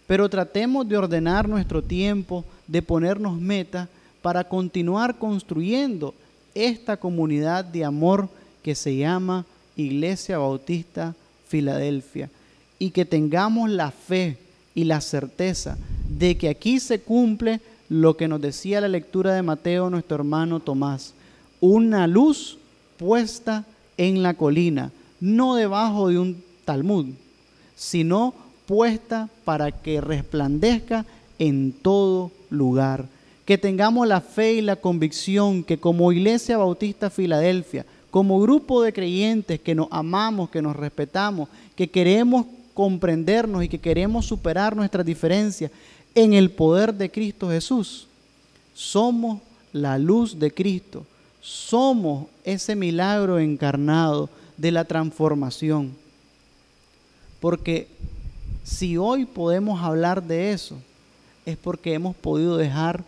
pero 0.09 0.27
tratemos 0.31 0.89
de 0.89 0.97
ordenar 0.97 1.47
nuestro 1.47 1.83
tiempo, 1.83 2.43
de 2.67 2.81
ponernos 2.81 3.39
metas 3.39 3.91
para 4.23 4.43
continuar 4.43 5.19
construyendo 5.19 6.15
esta 6.55 6.97
comunidad 6.97 7.63
de 7.63 7.85
amor 7.85 8.27
que 8.63 8.75
se 8.75 8.97
llama 8.97 9.45
Iglesia 9.79 10.39
Bautista 10.39 11.15
Filadelfia. 11.47 12.29
Y 12.79 12.91
que 12.91 13.05
tengamos 13.05 13.71
la 13.71 13.91
fe 13.91 14.37
y 14.75 14.85
la 14.85 15.01
certeza 15.01 15.79
de 16.09 16.37
que 16.37 16.49
aquí 16.49 16.79
se 16.81 17.01
cumple 17.01 17.61
lo 17.89 18.17
que 18.17 18.29
nos 18.29 18.41
decía 18.41 18.81
la 18.81 18.89
lectura 18.89 19.35
de 19.35 19.43
Mateo 19.43 19.89
nuestro 19.89 20.17
hermano 20.17 20.61
Tomás. 20.61 21.15
Una 21.61 22.07
luz 22.07 22.59
puesta 22.99 23.65
en 23.97 24.23
la 24.23 24.35
colina, 24.35 24.93
no 25.21 25.55
debajo 25.55 26.09
de 26.09 26.19
un 26.19 26.43
talmud, 26.65 27.07
sino 27.77 28.35
puesta 28.67 29.29
para 29.45 29.73
que 29.73 30.01
resplandezca 30.01 31.07
en 31.39 31.73
todo 31.73 32.31
lugar. 32.51 33.07
Que 33.45 33.57
tengamos 33.57 34.07
la 34.07 34.21
fe 34.21 34.55
y 34.55 34.61
la 34.61 34.77
convicción 34.77 35.65
que 35.65 35.79
como 35.79 36.13
Iglesia 36.13 36.59
Bautista 36.59 37.09
Filadelfia, 37.09 37.87
como 38.11 38.41
grupo 38.41 38.83
de 38.83 38.93
creyentes 38.93 39.61
que 39.61 39.75
nos 39.75 39.89
amamos, 39.91 40.51
que 40.51 40.63
nos 40.63 40.77
respetamos, 40.77 41.49
que 41.77 41.91
queremos 41.91 42.47
comprendernos 42.75 43.65
y 43.65 43.69
que 43.69 43.79
queremos 43.79 44.27
superar 44.27 44.77
nuestras 44.77 45.05
diferencias 45.05 45.71
en 46.15 46.33
el 46.33 46.51
poder 46.51 46.95
de 46.95 47.11
Cristo 47.11 47.51
Jesús, 47.51 48.07
somos 48.75 49.41
la 49.73 49.99
luz 49.99 50.39
de 50.39 50.53
Cristo, 50.53 51.05
somos 51.41 52.27
ese 52.45 52.75
milagro 52.75 53.39
encarnado 53.39 54.31
de 54.57 54.73
la 54.73 54.85
transformación. 54.85 55.93
Porque 57.41 57.89
si 58.65 58.97
hoy 58.97 59.25
podemos 59.25 59.83
hablar 59.83 60.23
de 60.23 60.53
eso, 60.53 60.77
es 61.47 61.57
porque 61.57 61.95
hemos 61.95 62.15
podido 62.17 62.57
dejar 62.57 63.05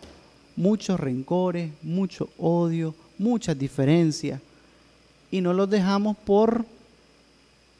muchos 0.55 0.99
rencores, 0.99 1.71
mucho 1.81 2.29
odio, 2.37 2.95
muchas 3.17 3.57
diferencias. 3.57 4.41
Y 5.31 5.41
no 5.41 5.53
los 5.53 5.69
dejamos 5.69 6.17
por, 6.17 6.65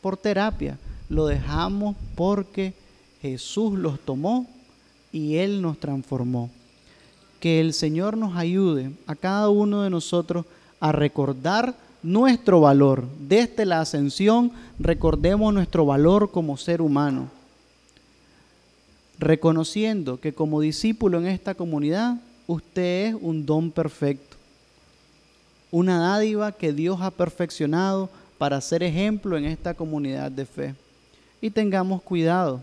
por 0.02 0.18
terapia, 0.18 0.78
lo 1.10 1.28
dejamos 1.28 1.96
porque 2.16 2.74
Jesús 3.22 3.78
los 3.78 4.00
tomó 4.00 4.48
y 5.12 5.36
Él 5.36 5.62
nos 5.62 5.78
transformó. 5.78 6.50
Que 7.40 7.60
el 7.60 7.74
Señor 7.74 8.18
nos 8.18 8.36
ayude 8.36 8.92
a 9.08 9.16
cada 9.16 9.50
uno 9.50 9.84
de 9.84 9.90
nosotros 9.90 10.46
a 10.80 10.92
recordar 10.92 11.76
nuestro 12.04 12.62
valor. 12.62 13.06
Desde 13.20 13.66
la 13.66 13.82
ascensión 13.82 14.52
recordemos 14.80 15.54
nuestro 15.54 15.86
valor 15.86 16.32
como 16.32 16.58
ser 16.58 16.82
humano. 16.82 17.30
Reconociendo 19.20 20.20
que 20.20 20.34
como 20.34 20.62
discípulo 20.62 21.20
en 21.20 21.28
esta 21.28 21.54
comunidad, 21.54 22.20
usted 22.48 23.10
es 23.10 23.16
un 23.22 23.46
don 23.46 23.72
perfecto. 23.72 24.31
Una 25.72 26.00
dádiva 26.00 26.52
que 26.52 26.74
Dios 26.74 27.00
ha 27.02 27.12
perfeccionado 27.12 28.10
para 28.38 28.60
ser 28.62 28.84
ejemplo 28.84 29.38
en 29.38 29.46
esta 29.46 29.74
comunidad 29.74 30.32
de 30.32 30.46
fe. 30.46 30.76
Y 31.42 31.50
tengamos 31.50 32.02
cuidado. 32.02 32.62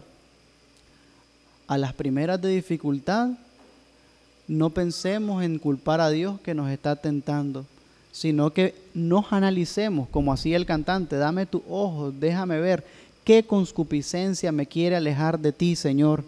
A 1.66 1.76
las 1.76 1.92
primeras 1.92 2.40
de 2.40 2.50
dificultad, 2.50 3.30
no 4.46 4.70
pensemos 4.70 5.42
en 5.42 5.58
culpar 5.58 6.00
a 6.00 6.10
Dios 6.10 6.40
que 6.40 6.54
nos 6.54 6.70
está 6.70 6.96
tentando 6.96 7.66
sino 8.18 8.50
que 8.52 8.74
nos 8.94 9.32
analicemos, 9.32 10.08
como 10.08 10.32
hacía 10.32 10.56
el 10.56 10.66
cantante, 10.66 11.14
dame 11.14 11.46
tu 11.46 11.62
ojo, 11.68 12.10
déjame 12.10 12.58
ver 12.58 12.84
qué 13.22 13.44
conscupiscencia 13.44 14.50
me 14.50 14.66
quiere 14.66 14.96
alejar 14.96 15.38
de 15.38 15.52
ti, 15.52 15.76
Señor. 15.76 16.24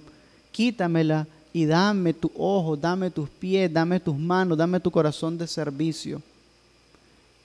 Quítamela 0.52 1.26
y 1.52 1.64
dame 1.64 2.12
tu 2.12 2.30
ojo, 2.36 2.76
dame 2.76 3.10
tus 3.10 3.28
pies, 3.28 3.72
dame 3.72 3.98
tus 3.98 4.16
manos, 4.16 4.56
dame 4.56 4.78
tu 4.78 4.90
corazón 4.90 5.36
de 5.36 5.48
servicio. 5.48 6.22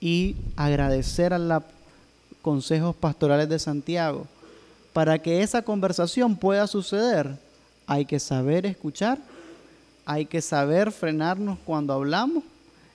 Y 0.00 0.36
agradecer 0.56 1.32
a 1.32 1.38
los 1.38 1.62
consejos 2.42 2.94
pastorales 2.94 3.48
de 3.48 3.58
Santiago. 3.58 4.26
Para 4.92 5.18
que 5.18 5.42
esa 5.42 5.62
conversación 5.62 6.36
pueda 6.36 6.66
suceder, 6.66 7.36
hay 7.86 8.04
que 8.04 8.18
saber 8.18 8.66
escuchar, 8.66 9.18
hay 10.04 10.26
que 10.26 10.40
saber 10.40 10.92
frenarnos 10.92 11.58
cuando 11.64 11.92
hablamos 11.92 12.44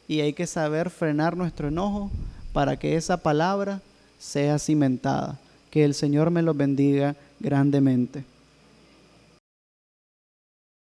y 0.07 0.21
hay 0.21 0.33
que 0.33 0.47
saber 0.47 0.89
frenar 0.89 1.37
nuestro 1.37 1.67
enojo 1.67 2.09
para 2.53 2.77
que 2.77 2.95
esa 2.95 3.17
palabra 3.17 3.81
sea 4.19 4.59
cimentada. 4.59 5.37
Que 5.69 5.83
el 5.83 5.93
Señor 5.93 6.31
me 6.31 6.41
lo 6.41 6.53
bendiga 6.53 7.15
grandemente. 7.39 8.23